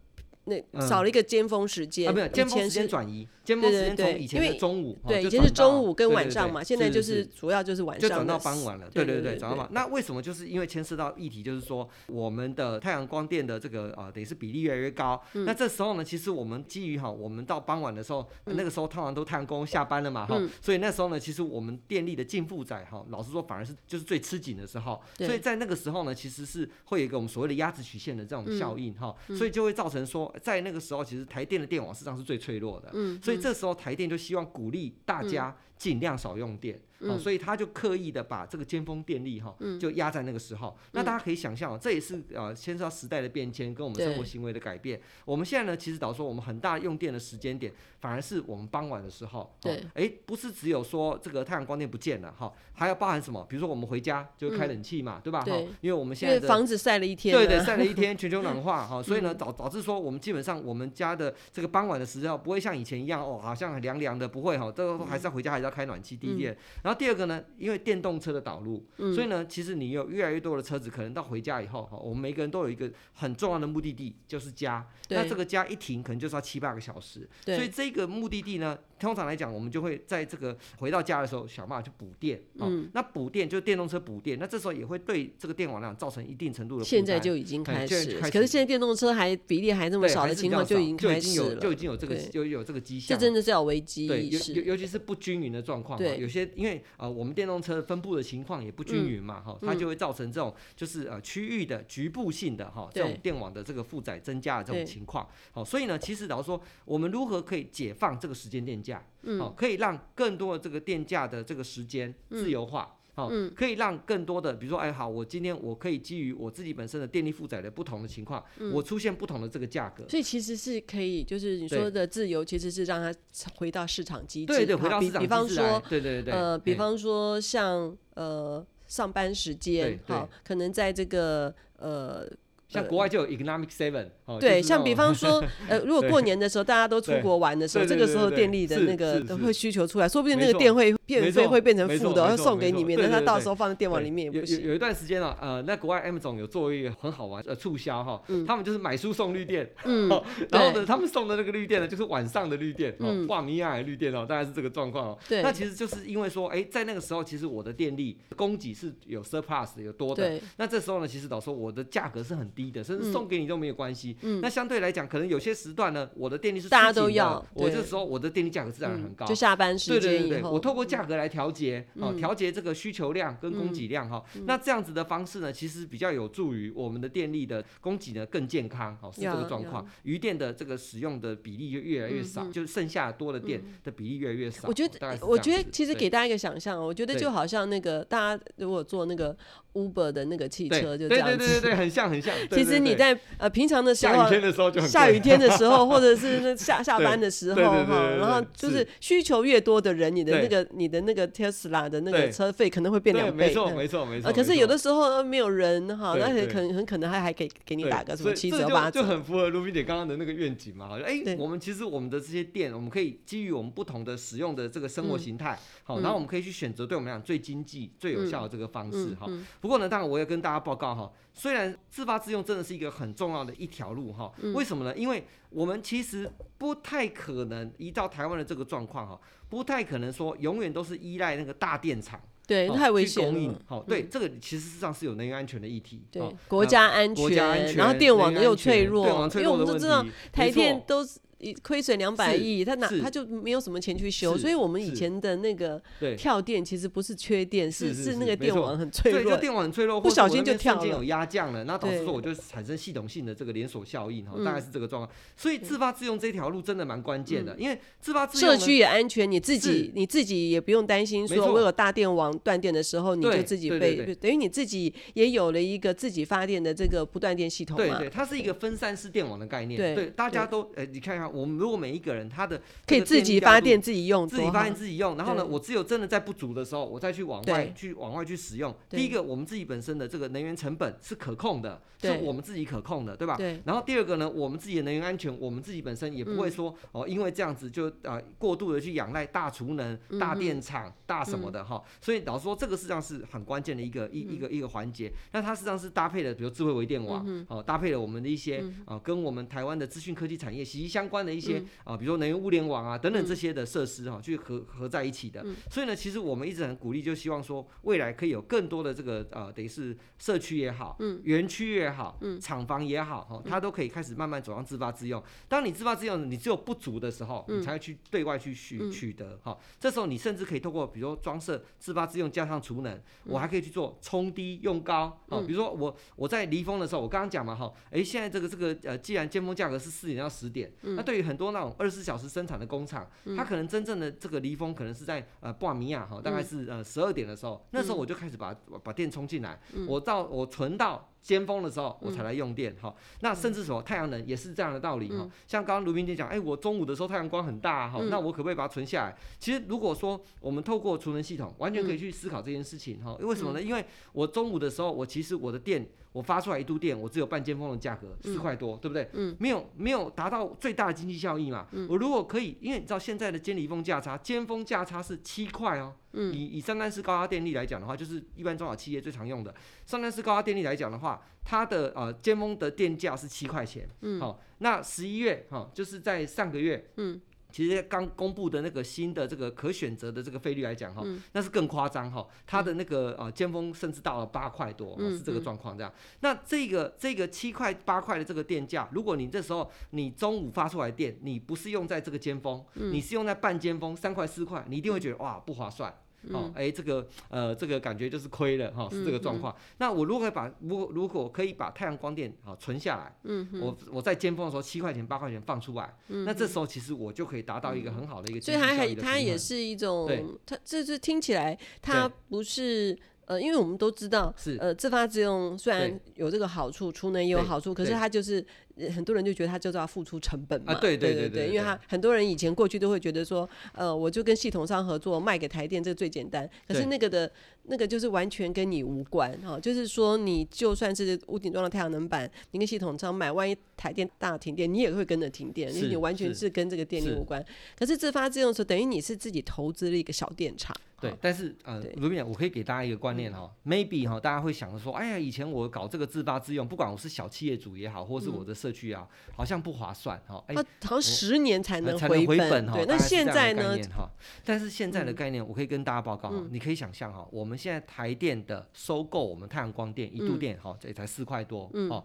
[0.45, 9.69] 那少了一个尖峰时间，啊，没有尖峰时间转移，尖峰时间从以前的中午，对，以前是中午跟晚上嘛，现在就是主要就是晚上，就转到傍晚了，对对对，转到晚。
[9.71, 10.21] 那为什么？
[10.21, 15.21] 就是因为牵涉到议题，就是说我们的太阳光电的这个啊，等于是比例越来越高。
[15.33, 25.01] 那这时候呢，其实我们基于哈，我们到傍晚的时候，那个时候通常都太阳工下班了嘛哈，所以那时候呢，其实我们电力的净负载哈，老实说反而是就是最吃紧的时候。
[25.19, 30.32] 所以在那个时候呢，其实是会有一个我们所谓的鸭子曲线的这种效应哈，所以就会造成说。
[30.41, 36.79] 在那个时候，其实台电的电网实际上是最脆弱的，嗯，所以这时候台电就希望鼓励大家尽量少用电。
[36.99, 40.77] 哦，所以他就刻意的把这个尖峰电力哈，就压在那个时候。
[40.91, 45.01] 那大家可以想象，这也是呃牵涉到时代的变迁跟我们生活行为的改变。
[45.25, 49.53] 我们现在呢，其实导致说我们很大用电的时间点，反而是我们傍晚的时候。
[49.59, 49.83] 对。
[49.95, 53.45] 哎，不是只有说这个太阳光电不见了哈，还要包含什么？
[53.49, 55.41] 比如说我们回家就开冷气嘛，对吧？
[55.41, 55.51] 哈。
[55.81, 57.35] 因为我们现在的房子晒了一天。
[57.35, 66.13] 对对， 晒了一天，全球暖化哈，所以呢导导致说我们基本上我们家的这个傍晚的时候不会像以前一样哦，好像很凉凉的，不会哈，这个还是要回家还是要开暖气。
[66.13, 74.87] 第一点，然后第二个呢，因为电动车的导入，所以呢，其实你有越来越多的车子，可能到回家以后，哈，我们每个人都有一个很重要的目的地，就是家。
[75.09, 77.29] 那这个家一停，可能就是要七八个小时。
[77.45, 82.41] 所以这个目的地呢，通常来讲，我们就会在这个回到家的时候，想办法去补电。
[82.55, 82.89] 嗯。
[82.93, 86.85] 那补电就是电动车补电，那这时候也会对这个电网量造成一定程度的。
[86.85, 91.55] 现在就已经开始，可是现在电动车还比例还那么少的情况，就已经开始了。
[91.57, 93.17] 就已经有这个，就有这个迹象。
[93.17, 95.99] 这真的是要危机对，尤尤其是不均匀的状况。
[95.99, 96.17] 对。
[96.17, 105.27] 有些因为呃，我们电动车分布的情况也不均匀嘛，哈，它就会造成这种就是呃区域的局部性的哈这种电网的这个负载增加的这种情况。
[105.51, 108.92] 好，所以呢，其实老实说，我们如何可以解放这个时间电价？
[109.39, 112.97] 好，可以让更多的这个电价的这个时间自由化。
[113.15, 120.03] 好，可以让更多的，比如说，哎，好，我今天我可以基于我自己本身的电力负载的不同的情况，我出现不同的这个价格。
[120.09, 123.15] 所以其实是可以，就是你说的自由，其实是让它
[123.55, 124.47] 回到市场机制。
[124.47, 125.19] 对对，回到市场机制。
[125.19, 128.65] 比方说，对对对，呃，比方说像呃。
[128.85, 132.29] 上班时间，好，可能在这个呃。
[132.73, 134.07] 像国外就有 economic seven，
[134.39, 144.61] 对，像比方说， 呃，如果过年的时候大家都出国玩的时候，这个时候电力的那个都会需求出来，说不定那个电会电费会变成负的，要送给你，免得他到时候放在电网里面也不行。
[144.61, 150.09] 有有一段时间啊，呃，那国外 M 总有做一个很好玩呃促销哈，他们就是买书送绿电，嗯，
[150.49, 155.19] 然后呢，他们送的那个绿电呢，就是晚上的绿电，哦，挂米亚的绿电哦，大概是这个状况哦。
[155.29, 163.43] 对，那其实就是因为说，哎，在那个时候，其实我的电力供给是有 surplus 有多的，那这时候呢，其实导致我的价格是很低的，甚至送给你。
[163.43, 174.23] 都没有关系，嗯，那相对来讲，可能有些时段呢，我的电力是大家都要，我这时候我的电力价格自然很高，就下班时间，对对对对，我透过价价格来调节，哦，调节这个需求量跟供给量哈。
[174.45, 179.85] 那这样子的方式呢，其实比较有助于我们的电力的供给呢更健康，哦，是这个状况。
[180.03, 184.67] 余电的这个使用的比例就越来越少，就剩下多的电的比例越来越少。
[184.67, 189.35] 我觉得，我觉得其实给大家一个想象，我觉得就好像那个大家如果坐那个。
[189.73, 192.31] Uber 的那个汽车就这样子，对对对对，很像很像。
[192.51, 198.87] 其实你在呃平常的时候，下雨天的时候就很下雨天的时候，或者是那下 下班的时候哈，然后就是。
[198.99, 203.47] 需求越多的人，你的那个你的那个 Tesla 的那个车费可能会变两倍。
[203.47, 204.31] 没错没错没错。
[204.31, 209.01] 可是有的时候没有人哈，那很可能很可能还还给给你打个什么七折八折。
[209.01, 219.27] 就很符合卢比姐刚刚的那个愿景嘛，好像哎，我们其实我们的这些店，我们可以基于我们不同的使用的这个生活形态，好，然后我们可以去选择对我们来讲最经济、最有效的这个方式哈。
[219.61, 224.95] 不过呢，当然我也跟大家报告哈，虽然自发自用真的是一个很重要的一条路哈，为什么呢？
[224.95, 229.19] 因为我们其实不太可能依照台湾的这个状况哈，
[229.53, 233.53] 不太可能说永远都是依赖那个大电厂，对，太危险了。
[233.67, 241.19] 好，对，这个其实上是有能源安全的议题，对，国家安全，然后电网又脆弱，因为我们都知道台电都是。
[241.61, 245.81] 亏损两百亿，他哪他就没有什么钱去修，所以我们以前的那个
[246.17, 255.11] 跳电其实不是缺电，是是那个电网很脆弱，对电网很脆弱，不小心就跳了，有压降了，那导致说我就产生系统性的这个连锁效应哈，大概是这个状况。
[255.35, 275.17] 所以自发自用这条路真的蛮关键的，因为自发自用社区也安全，你自己你自己也不用担心说我有大电网断电的时候你就自己被等于你自己也有了一个自己发电的这个不断电系统嘛，对对，它是一个分散式电网的概念，对，大家都哎，你看看我们如果每一个人他的可以自己发电自己用，自己发电自己用。
[275.17, 278.73] 然后呢，我只有真的在不足的时候，我再去往外去往外去使用。
[278.89, 283.37] 第一个，我们自己本身的这个能源成本是可控的，是我们自己可控的，对吧？
[283.65, 291.81] 然后第二个呢，我们自己的能源安全，我们自己本身也不会说哦，因为这样子就啊过度的去仰赖大储能、大电厂、大什么的哈。
[291.99, 295.11] 所以老实说，这个实际上是很关键的一个一一个一个环节。
[295.31, 301.95] 那它实际上是搭配了，比如智慧微电网哦，搭配了我们的一些啊跟我们台湾的资讯科技产业息息相关的一些啊。
[301.95, 305.45] 比如说能源物联网啊等等这些的设施哈，去合合在一起的。
[305.69, 315.21] 所以呢，其实我们一直很鼓励，就希望说未来可以有更多的这个呃，等于是社区也好，园区也好，厂房也好，哈，它都可以开始慢慢走向自发自用。
[315.47, 319.57] 当你自发自用，你只有不足的时候，你才会去对外去取取得哈。
[319.79, 325.39] 这时候你甚至可以透过比如说装设自发自用加上储能，我还可以去做冲低用高啊。
[325.45, 342.93] 比如说我我在离峰的时候，我刚刚讲嘛哈，哎，现在这个这个呃，既然尖峰价格是四点到十点，那对于很多那种二十四小时生产的工厂，它可能真正的这个离峰可能是在呃布瓦米亚哈，大概是呃十二点的时候，那时候我就开始把把电充进来，我到我存到尖峰的时候，我才来用电哈。
[343.19, 345.29] 那甚至什么太阳能也是这样的道理哈。
[345.45, 349.17] 像刚刚卢明姐讲，哎，我中午的时候太阳光很大哈，那我可不可以把它存下来？
[349.39, 353.17] 其实如果说我们透过储能系统，完全可以去思考这件事情哈。
[353.19, 353.61] 因为什么呢？
[353.61, 355.87] 因为我中午的时候，我其实我的电。
[356.13, 359.09] 我发出来一度电，我只有半尖峰的价格四块多，对不对？
[359.13, 361.67] 嗯，没有没有达到最大的经济效益嘛。
[361.89, 365.93] 我如果可以，因为你知道现在的尖离峰价差，尖峰价差是七块哦。
[366.15, 369.53] 嗯以以三单式高压电力来讲的话，就是一般中小企业最常用的
[369.85, 373.89] 三单式高压电力来讲的话，它的呃尖峰的电价是七块钱。
[374.01, 376.91] 嗯，好，那十一月哈，就是在上个月。
[376.97, 377.19] 嗯。
[377.53, 385.93] 其实刚公布的那个新的这个可选择的这个费率来讲哈，那是更夸张哈，它的那个呃尖峰甚至到了八块多，是这个状况这样。
[386.21, 395.93] 那这个这个七块八块的这个电价，如果你这时候你中午发出来电，你不是用在这个尖峰，你是用在半尖峰三块四块，你一定会觉得哇不划算。
[396.31, 399.55] 哦，哎，这个呃，这个感觉就是亏了哈，是这个状况。
[399.77, 408.41] 那我如果把，如果如果可以把太阳光电啊存下来，嗯，我我在尖峰的时候七块钱八块钱放出来，嗯那这时候其实我就可以达到一个很好的一个。
[408.41, 410.09] 所以它还它也是一种，
[410.45, 418.45] 它这是听起来它不是呃，因为我们都知道，是呃自发自用虽然有这个好处，储能也有好处，可是它就是。
[418.93, 426.49] 很多人就觉得他就是要付出成本嘛，对对对对，因为他很多人以前过去都会觉得说，呃，我就跟系统商合作卖给台电，这个最简单。
[426.67, 427.31] 可是那个的，
[427.65, 437.43] 那个就是完全跟你无关哈，就是说你就算是屋顶装了太阳能板，你跟系统商买，万一台电大停电，你也会跟着停电，因为你完全是跟这个电力无关。
[437.77, 440.75] 可是自发自用的时候，等于你是自己投资了一个小电厂。
[440.99, 448.55] 对，但是呃，卢斌，我可以给大家一个观念哈，maybe 哈，大家会想着说，哎呀，以前我搞这个自发自用，不管我是小企业主也好，或是我的。
[448.63, 450.41] 社区啊，好像不划算哈。
[450.47, 452.75] 哎，好像十年才能才能回本哈。
[452.75, 453.75] 对，那现在呢？
[453.93, 454.09] 哈，
[454.45, 462.01] 但是现在的概念，我可以跟大家报告哈，你可以想象哈，我们现在台电的收购我们太阳光电一度电哈，这也才四块多哦。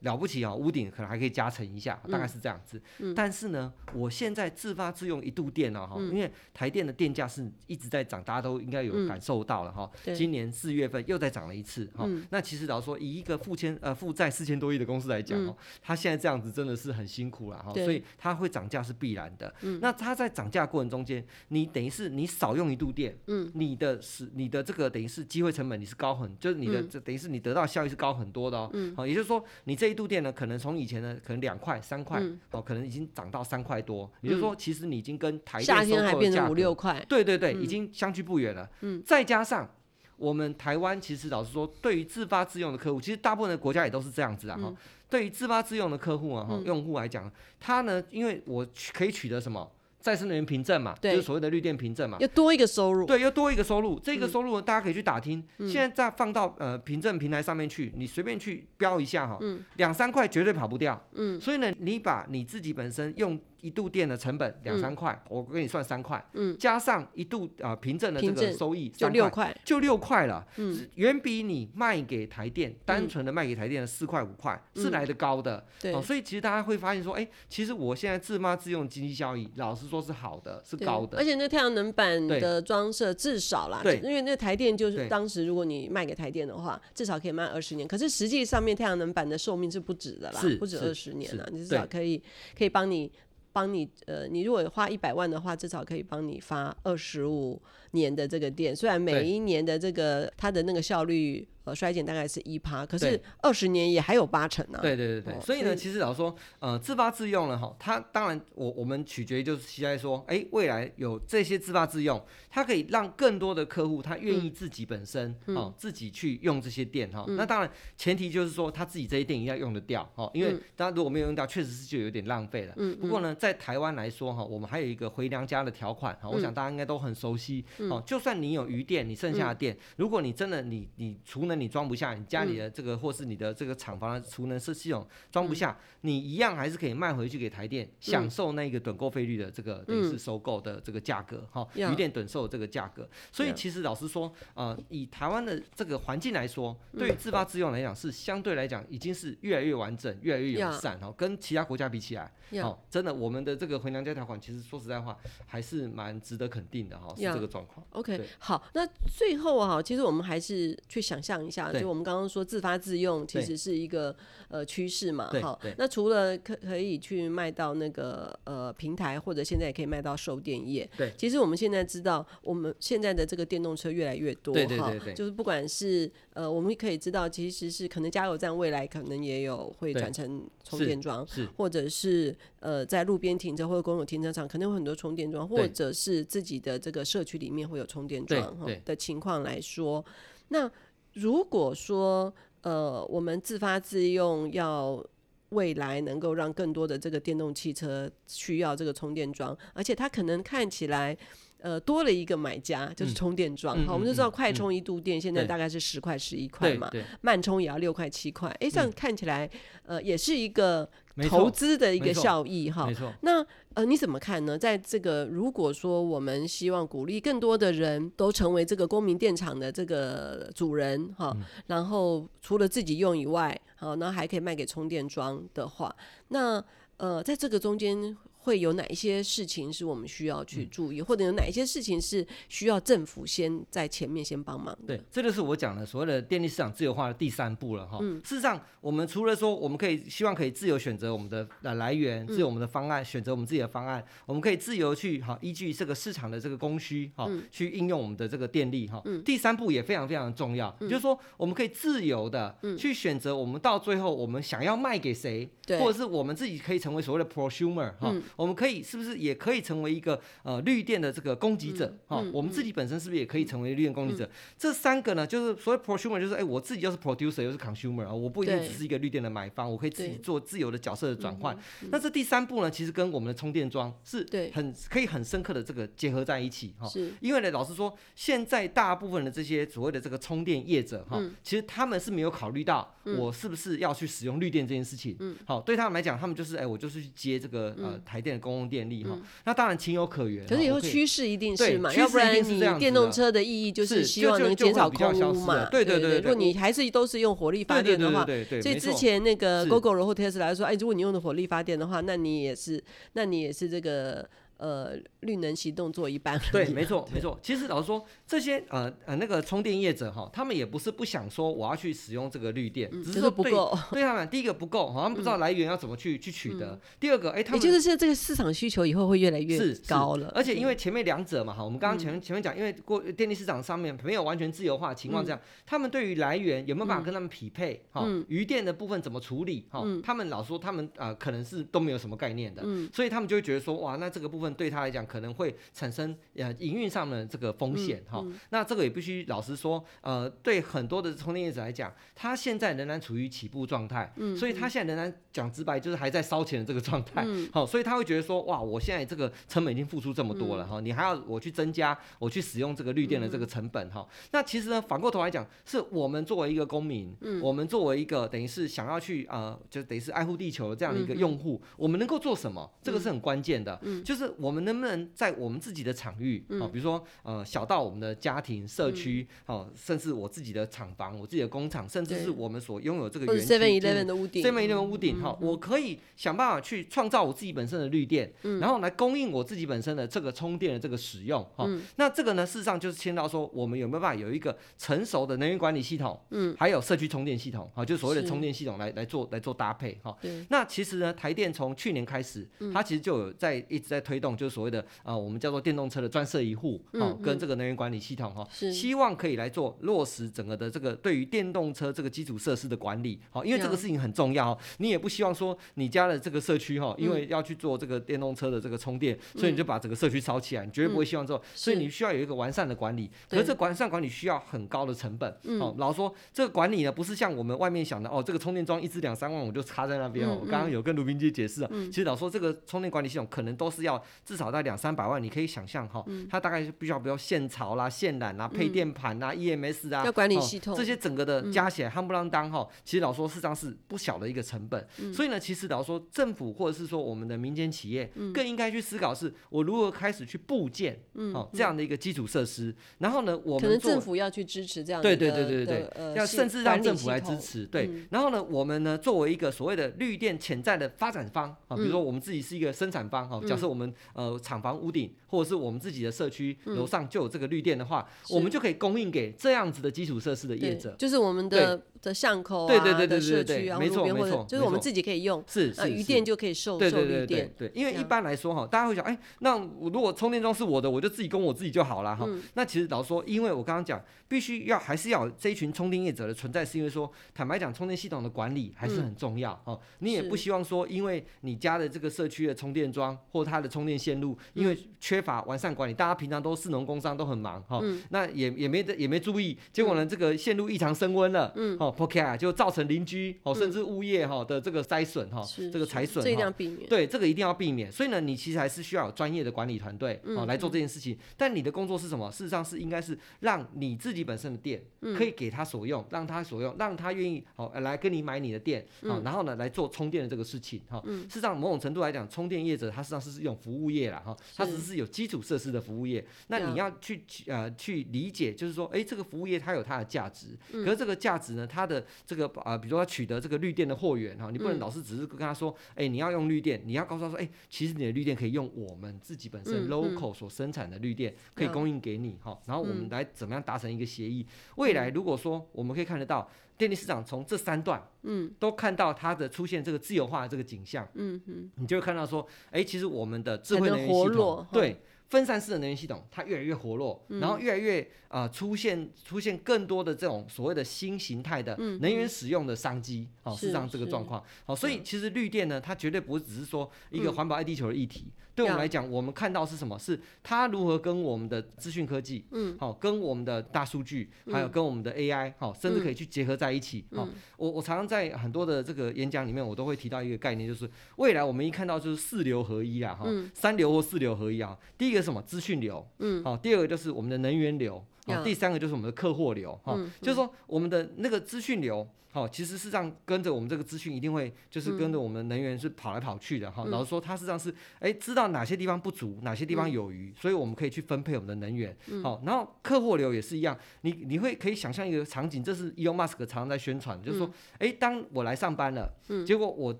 [0.00, 0.54] 了不起啊！
[0.54, 2.78] 屋顶可能还可以加成一下，大概是这样子。
[2.98, 9.90] 嗯嗯、但是呢，我现在自发自用一度电呢，哈、嗯，因为台电的电价是一直在涨，大家都应该有感受到了哈。
[10.06, 12.04] 嗯、今年四月份又再涨了一次哈。
[12.06, 17.72] 嗯、那其实老实说，以一个负千呃负债四千多亿的公司来讲哦，嗯、它现在这样子真的是很辛苦了哈。
[17.74, 19.52] 所以它会涨价是必然的。
[19.60, 28.70] 嗯、那它在涨价过程中间，你等于是你少用一度电，嗯、你的是你的这个等于是机会成本你是高很，就是你的这、嗯、等于是你得到效益是高很多的哦。
[28.96, 34.08] 好、嗯，也就是说你这一度电呢，可能从从以前的，可能两块、三块，嗯、哦，可能已经涨到三块多。
[34.22, 38.70] 嗯、也就是说，其实你已经跟台电收购的价五六块，对对对，嗯、已经相距不远了。
[38.82, 39.68] 嗯，再加上
[40.16, 44.56] 我们台湾，其实老实说，对于自发自用的客户，其实大部分的国家也都是这样子啊。
[44.56, 44.76] 哈、嗯，
[45.08, 49.68] 对于自发自用的客户啊，哈、嗯，用户来讲，他呢，因为我可以取得什么？
[50.00, 54.00] 再生能源凭证嘛，就是所谓的绿电凭证嘛，又多一个收入，对，又多一个收入。
[54.00, 59.38] 这个收入呢，大家可以去打听，嗯、现在再放到呃凭证平台上面去，你随便去标一下哈，
[59.76, 61.00] 两、嗯、三块绝对跑不掉。
[61.12, 63.38] 嗯，所以呢，你把你自己本身用。
[63.62, 66.56] 一度电的成本两三块，我给你算三块，嗯。
[66.58, 70.88] 加上一度啊凭证的这个收益就六块，就六块了，嗯。
[70.96, 75.64] 远比你卖给台电单纯的卖给台电的四块五块是来的高的。
[75.80, 81.18] 对，所以其实大家会发现说，哎，其实我现在自妈自用经济效益，老实说是好的，是高的。
[81.18, 87.86] 而且那太阳能板的装设至少啦，对，因为那台电就是当时如果你卖给台电的话，至少可以卖二十年。
[87.86, 92.22] 可是实际上面太阳能板的寿命是不止的啦，不止二十年了，你至少可以
[92.56, 93.10] 可以帮你。
[93.52, 97.60] 帮你呃，你如果花一百万的话，至少可以帮你发二十五
[97.92, 98.74] 年的这个店。
[98.74, 101.46] 虽然每一年的这个它的那个效率。
[101.64, 104.78] 呃，衰减大概是一趴，可是二十年也还有八成呢。
[104.80, 117.26] 对对对对，哦、所以呢，其实老实说，呃，自发自用了哈，它当然我我们取决于就是期待说，哎，未来有这些自发自用，它可以让更多的客户他愿意自己本身、嗯、哦自己去用这些店哈。
[117.28, 122.72] 嗯、那当然前提就是说他自己这些店一定要用得掉哈，因为大家如果没有用掉，确实是就有点浪费了。
[122.78, 122.96] 嗯。
[122.98, 127.62] 不过呢，在台湾来说哈，我们还有一个回娘家的条款哈，我想大家应该都很熟悉。
[127.80, 127.90] 嗯。
[127.90, 143.08] 哦，就算你有余电，你剩下的电，嗯、如果你真的你你储能你装不下，你家里的这个或是你的这个厂房的储能是系统装不下，你一样还是可以卖回去给台电，享受那个趸购费率的这个等于是收购的这个价格哈，余电趸售的这个价格。
[143.32, 155.16] 所以其实老实说，呃，以台湾的这个环境来说，对于自发自用来讲是相对来讲已经是越来越完整、越来越友善哈，跟其他国家比起来，哦，真的我们的这个回娘家条款其实说实在话
[155.46, 157.69] 还是蛮值得肯定的哈，是这个状况。
[157.90, 162.30] OK，好，那最后啊，其实我们还是去想象一下，就我们刚刚。
[162.30, 164.14] 说自发自用其实是一个
[164.48, 190.04] 呃趋势嘛，好，那除了可可以去卖到那个呃平台，或者现在也可以卖到售电业，对，其实我们现在知道，我们现在的这个电动车越来越多，对对就是不管是呃我们可以知道，其实是可能加油站未来可能也有会转成充电桩，是，或者是呃在路边停车或者公有停车场可能有很多充电桩，或者是自己的这个社区里面会有充电桩的情况来说，
[190.48, 190.70] 那。
[191.14, 195.04] 如果说呃，我们自发自用，要
[195.48, 201.16] 未来能够让更多的这个电动汽车需要这个充电桩，而且它可能看起来
[201.58, 203.76] 呃多了一个买家，就是充电桩。
[203.86, 206.88] 好，我们就知道快充一度电现在大概是十块十一块嘛，
[207.22, 208.48] 慢充也要六块七块。
[208.60, 209.50] 哎，这样看起来
[209.82, 210.88] 呃也是一个
[211.28, 212.86] 投资的一个效益哈。
[212.86, 214.58] 没错那呃，你怎么看呢？
[214.58, 225.94] 在这个如果说我们希望鼓励更多的人都成为这个公民电厂的这个主人哈，嗯、然后除了自己用以外，好，那还可以卖给充电桩的话，
[226.28, 226.64] 那
[226.96, 228.16] 呃，在这个中间。
[228.42, 234.76] 会有哪一些事情是我们需要去注意，嗯、或者有哪一些事情是需要政府先在前面先帮忙？
[234.86, 237.98] 对，这就是我讲的所谓的电力市场自由化的第三步了哈。
[238.00, 249.02] 嗯、事实上，我们除了说我们可以希望可以自由选择我们的呃来源，自由我们的方案，嗯、选择我们自己的方案，我们可以自由去哈依据这个市场的这个供需哈、嗯、去应用我们的这个电力哈。
[249.04, 258.22] 嗯、第三步也非常非常重要，嗯、就是说我们可以自由的去选择我们到最后我们想要卖给谁，对或者是我们自己可以成为所谓的 prosumer 哈、嗯。
[258.36, 261.96] 我们可以是不是也可以成为一个呃绿电的这个供给者？
[262.06, 264.28] 哈，我们自己本身是不是也可以成为绿电供给者？
[264.58, 271.56] 这三个呢，就是所谓 prosumer，就是哎，我自己又是 producer 又是 consumer 啊，我不一定只是一个绿电的买方，我可以自己做自由的角色的转换。
[271.90, 276.90] 那这第三步呢，其实跟我们的充电桩是很可以很深刻的这个结合在一起哈。
[277.20, 285.16] 因为呢，老实说，现在大部分的这些所谓的这个充电业者哈，其实他们是没有考虑到我是不是要去使用绿电这件事情。
[285.46, 289.18] 好，对他们来讲，他们就是哎，我就是去接这个呃台电的公共电力哈。
[289.44, 290.46] 那当然情有可原。
[290.46, 295.68] 可是以后趋势一定是嘛，要不然你电动车的意义就是希望能减少空污嘛。
[295.70, 298.26] 对对对，如果你还是都是用火力发电的话，
[298.60, 302.82] 所以之前那个 Gogoro 或 Tesla 来说，哎，如果你用的火力发电的话，那你也是，
[303.14, 304.28] 那你也是这个。
[304.60, 306.38] 呃，绿能行动做一半。
[306.52, 307.38] 对， 没错，没错。
[307.42, 313.76] 其实老实说，这些呃呃那个充电业者哈，他们也不是不想说我要去使用这个绿电，只是说不够。
[313.90, 316.78] 对他们，第一个不够，好像不知道来源要怎么去去取得。
[317.00, 320.30] 第二个，哎，他们也就是现在这个市场需求以后会越来越高了。
[320.34, 327.82] 而且因为前面两者嘛哈，我们刚刚前面前面讲，因为过电力市场上面没有完全自由化情况这样，他们对于来源有没有办法跟他们匹配？
[327.92, 329.64] 哈，余电的部分怎么处理？
[329.70, 335.30] 哈，他们老说他们啊可能是都没有什么概念的，所以他们就会觉得说哇，那这个部分对他来讲可能。
[335.40, 338.28] 会产生呃营运上的这个风险哈、嗯。
[338.28, 362.68] 嗯哦，那这个也必须老实说，呃，对很多的充电业者来讲，他现在仍然处于起步状态，嗯，所以他现在仍然讲直白就是还在烧钱的这个状态，好、所以他会觉得说，哇，我现在这个成本已经付出这么多了哈、你还要我去增加我去使用这个绿电的这个成本哈、那其实呢，反过头来讲，是我们作为一个公民，嗯，我们作为一个等于是想要去呃，就等于是爱护地球的这样的一个用户，嗯、我们能够做什么？
[362.82, 390.16] 这个是很关键的，嗯，就是我们能不能在我们自己的场域，啊，比如说呃，小到我们的家庭、社区，哦，甚至我自己的厂房、我自己的工厂，甚至是我们所拥有这个园区，7-11的屋顶，7-11的屋顶，哈，我可以想办法去创造我自己本身的绿电，然后来供应我自己本身的这个充电的这个使用，哈，那这个呢，事实上就是牵到说，我们有没有办法有一个成熟的能源管理系统，嗯，还有社区充电系统，哈，就所谓的充电系统来来做来做搭配，哈，
[390.48, 426.04] 那其实呢，台电从去年开始，它其实就有在一直在推动，就是所谓的啊，我们叫做电动车的专设一户，哦，跟这个能源管理系统，哈，希望可以来做落实整个的这个对于电动车这个基础设施的管理，好，因为这个事情很重要，你也不希望说你家的这个社区，哈，因为要去做这个电动车的这个充电，所以你就把整个社区烧起来，你绝对不会希望做，所以你需要有一个完善的管理，可是这完善管理需要很高的成本，哦，老说这个管理呢，不是像我们外面想的，哦，这个充电桩一支两三万，我就插在那边，哦，我刚刚有跟卢斌姐解释啊，其实老说这个充电管理系统可能都是要至少在两三百万，你可以想象哈。
[426.28, 430.76] 它大概是必须要，比如线槽啦、线缆啦、配电盘啦、EMS 啊，要管理系统。
[430.76, 434.86] 这些整个的加起来，夯不啷当哈，其实老说事实上是不小的一个成本。
[435.12, 442.74] 所以呢，其实老说政府或者是说我们的民间企业，更应该去思考是，我如何开始去布建哦这样的一个基础设施。
[442.98, 447.64] 然后呢，我们可能政府要去支持这样的对对对对对，要甚至让政府来支持。
[447.66, 467.52] 对，然后呢，我们呢作为一个所谓的绿电潜在的发展方啊，比如说我们自己是一个生产方哈，假设我们呃厂房屋顶或者是我们自己的社区楼上就有这个绿电的话，我们就可以供应给这样子的基础设施的业者，就是我们的的巷口啊的社区啊，没错没错，就是我们自己可以用，是是余电就可以售售绿电。
[467.56, 472.28] 对，因为一般来说哈，大家会想，哎，那我如果充电桩是我的，我就自己供我自己就好了哈。
[472.54, 479.78] 那其实老实说，因为我刚刚讲，必须要还是要这一群充电业者的存在，是因为说，坦白讲，充电系统的管理还是很重要哦。
[479.98, 487.80] 你也不希望说，因为你家的这个社区的充电桩或它的充电线路，因为缺乏完善管理，大家平常都市农工商都很忙哈，
[488.10, 497.90] 那也也没也没注意，结果呢，这个线路异常升温了，嗯，哦，OK 啊，就造成邻居哦，甚至物业哈的这个灾损哈，这个财损，这一定要避免，对，这个一定要避免。
[497.90, 501.16] 所以呢，你其实还是需要有专业的管理团队哦来做这件事情。
[501.36, 502.30] 但你的工作是什么？
[502.30, 504.82] 事实上是应该是让你自己本身的电
[505.16, 511.02] 可以给他所用，让他所用，让他愿意哦来跟你买你的电，好，然后呢来做充电的这个事情哈。
[511.04, 516.26] 事实上某种程度来讲，充电业者他实际上是一种服务业啦哈，它只是有基础设施的服务业。
[516.48, 534.44] 那你要去呃去理解，就是说，哎，这个服务业它有它的价值，可是这个价值呢，它的这个啊、呃，比如说取得这个绿电的货源哈，你不能老是只是跟他说，哎，你要用绿电，你要告诉他说，哎，其实你的绿电可以用我们自己本身 local 所生产的绿电可以供应给你哈，然后我们来怎么样达成一个协议？
[534.76, 536.50] 未来如果说我们可以看得到
[536.80, 544.96] 电力市场从这三段，嗯，都看到它的出现这个自由化的这个景象，嗯嗯，你就会看到说，哎，其实我们的智慧能源系统，对。
[545.30, 558.26] 分散式的能源系统它越来越活络，然后越来越啊、呃、出现出现更多的这种所谓的新形态的能源使用的商机，好，事实上这个状况，好，所以其实绿电呢，它绝对不是只是说一个环保爱地球的议题。
[558.52, 559.98] 对我们来讲，我们看到是什么？
[559.98, 567.04] 是它如何跟我们的资讯科技，嗯，好，跟我们的大数据，还有跟我们的 AI，好，甚至可以去结合在一起。
[567.14, 567.26] 好，
[567.56, 573.24] 我我常常在很多的这个演讲里面，我都会提到一个概念，就是未来我们一看到就是四流合一啊，哈，
[573.54, 574.76] 三流或四流合一啊。
[574.98, 575.40] 第一个是什么？
[575.42, 578.02] 资讯流，嗯，好，第二个就是我们的能源流，
[578.36, 582.08] 好，第三个就是我们的客货流，哈，就是说我们的那个资讯流。
[582.32, 586.84] 好，其实事实上跟着我们这个资讯一定会，就是跟着我们能源是跑来跑去的哈。
[586.84, 591.96] 老实说，它实际上是，哎，知道哪些地方不足，哪些地方有余，所以我们可以去分配我们的能源。
[592.22, 599.12] 好，然后客货流也是一样，你你会可以想象一个场景，这是 Elon Musk 常常在宣传，就是说，哎，当我来上班了，
[599.44, 599.92] 结果我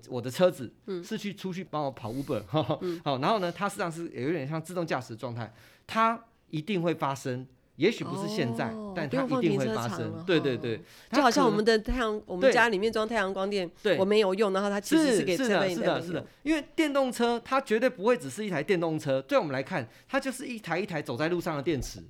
[0.07, 0.73] 我的车子
[1.03, 2.79] 是去出去帮我跑 Uber，好，
[3.19, 5.53] 然后呢，它实际上是有点像自动驾驶的状态，
[5.85, 6.17] 它
[6.49, 7.45] 一定会发生。
[7.81, 10.23] 也许不是现在，哦、但它一定会发生。
[10.23, 10.79] 对对对，
[11.11, 16.23] 就好像我们的太阳，我们家里面装太阳光电，对我没有用，然后它其实是给车的，是的，是的。
[16.43, 22.03] 因为电动车它绝对不会只是一台电动车，对我们来看，它就是一台一台走在路上的电池。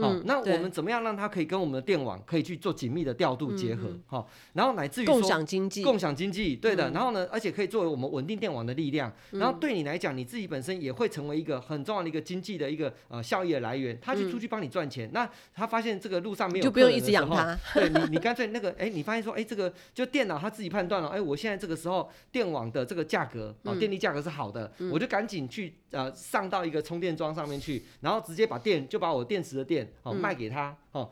[0.00, 3.90] 好，那我们怎么样让它可以跟我们的电网可以去做紧密的调度结合？
[4.06, 6.90] 好，然后乃至于共享经济，共享经济，对的。
[6.90, 9.12] 然后呢，而且可以作为我们稳定电网的力量。
[9.30, 13.98] 然后对你来讲，你自己本身也会成为一个很重要的一个经济的一个呃效益的来源。
[14.00, 17.58] 他去出去帮你赚钱，那他发现这个路上没有，就不用一直养他。
[17.74, 30.76] 对你，你干脆那个，哎，你发现说，哎，这个就电脑他自己判断了，哎，我现在这个时候电网的这个价格啊，电力价格是好的，我就赶紧去呃上到一个充电桩上面去，然后直接把电就把我电池的电哦卖给他。
[30.92, 31.10] 哦，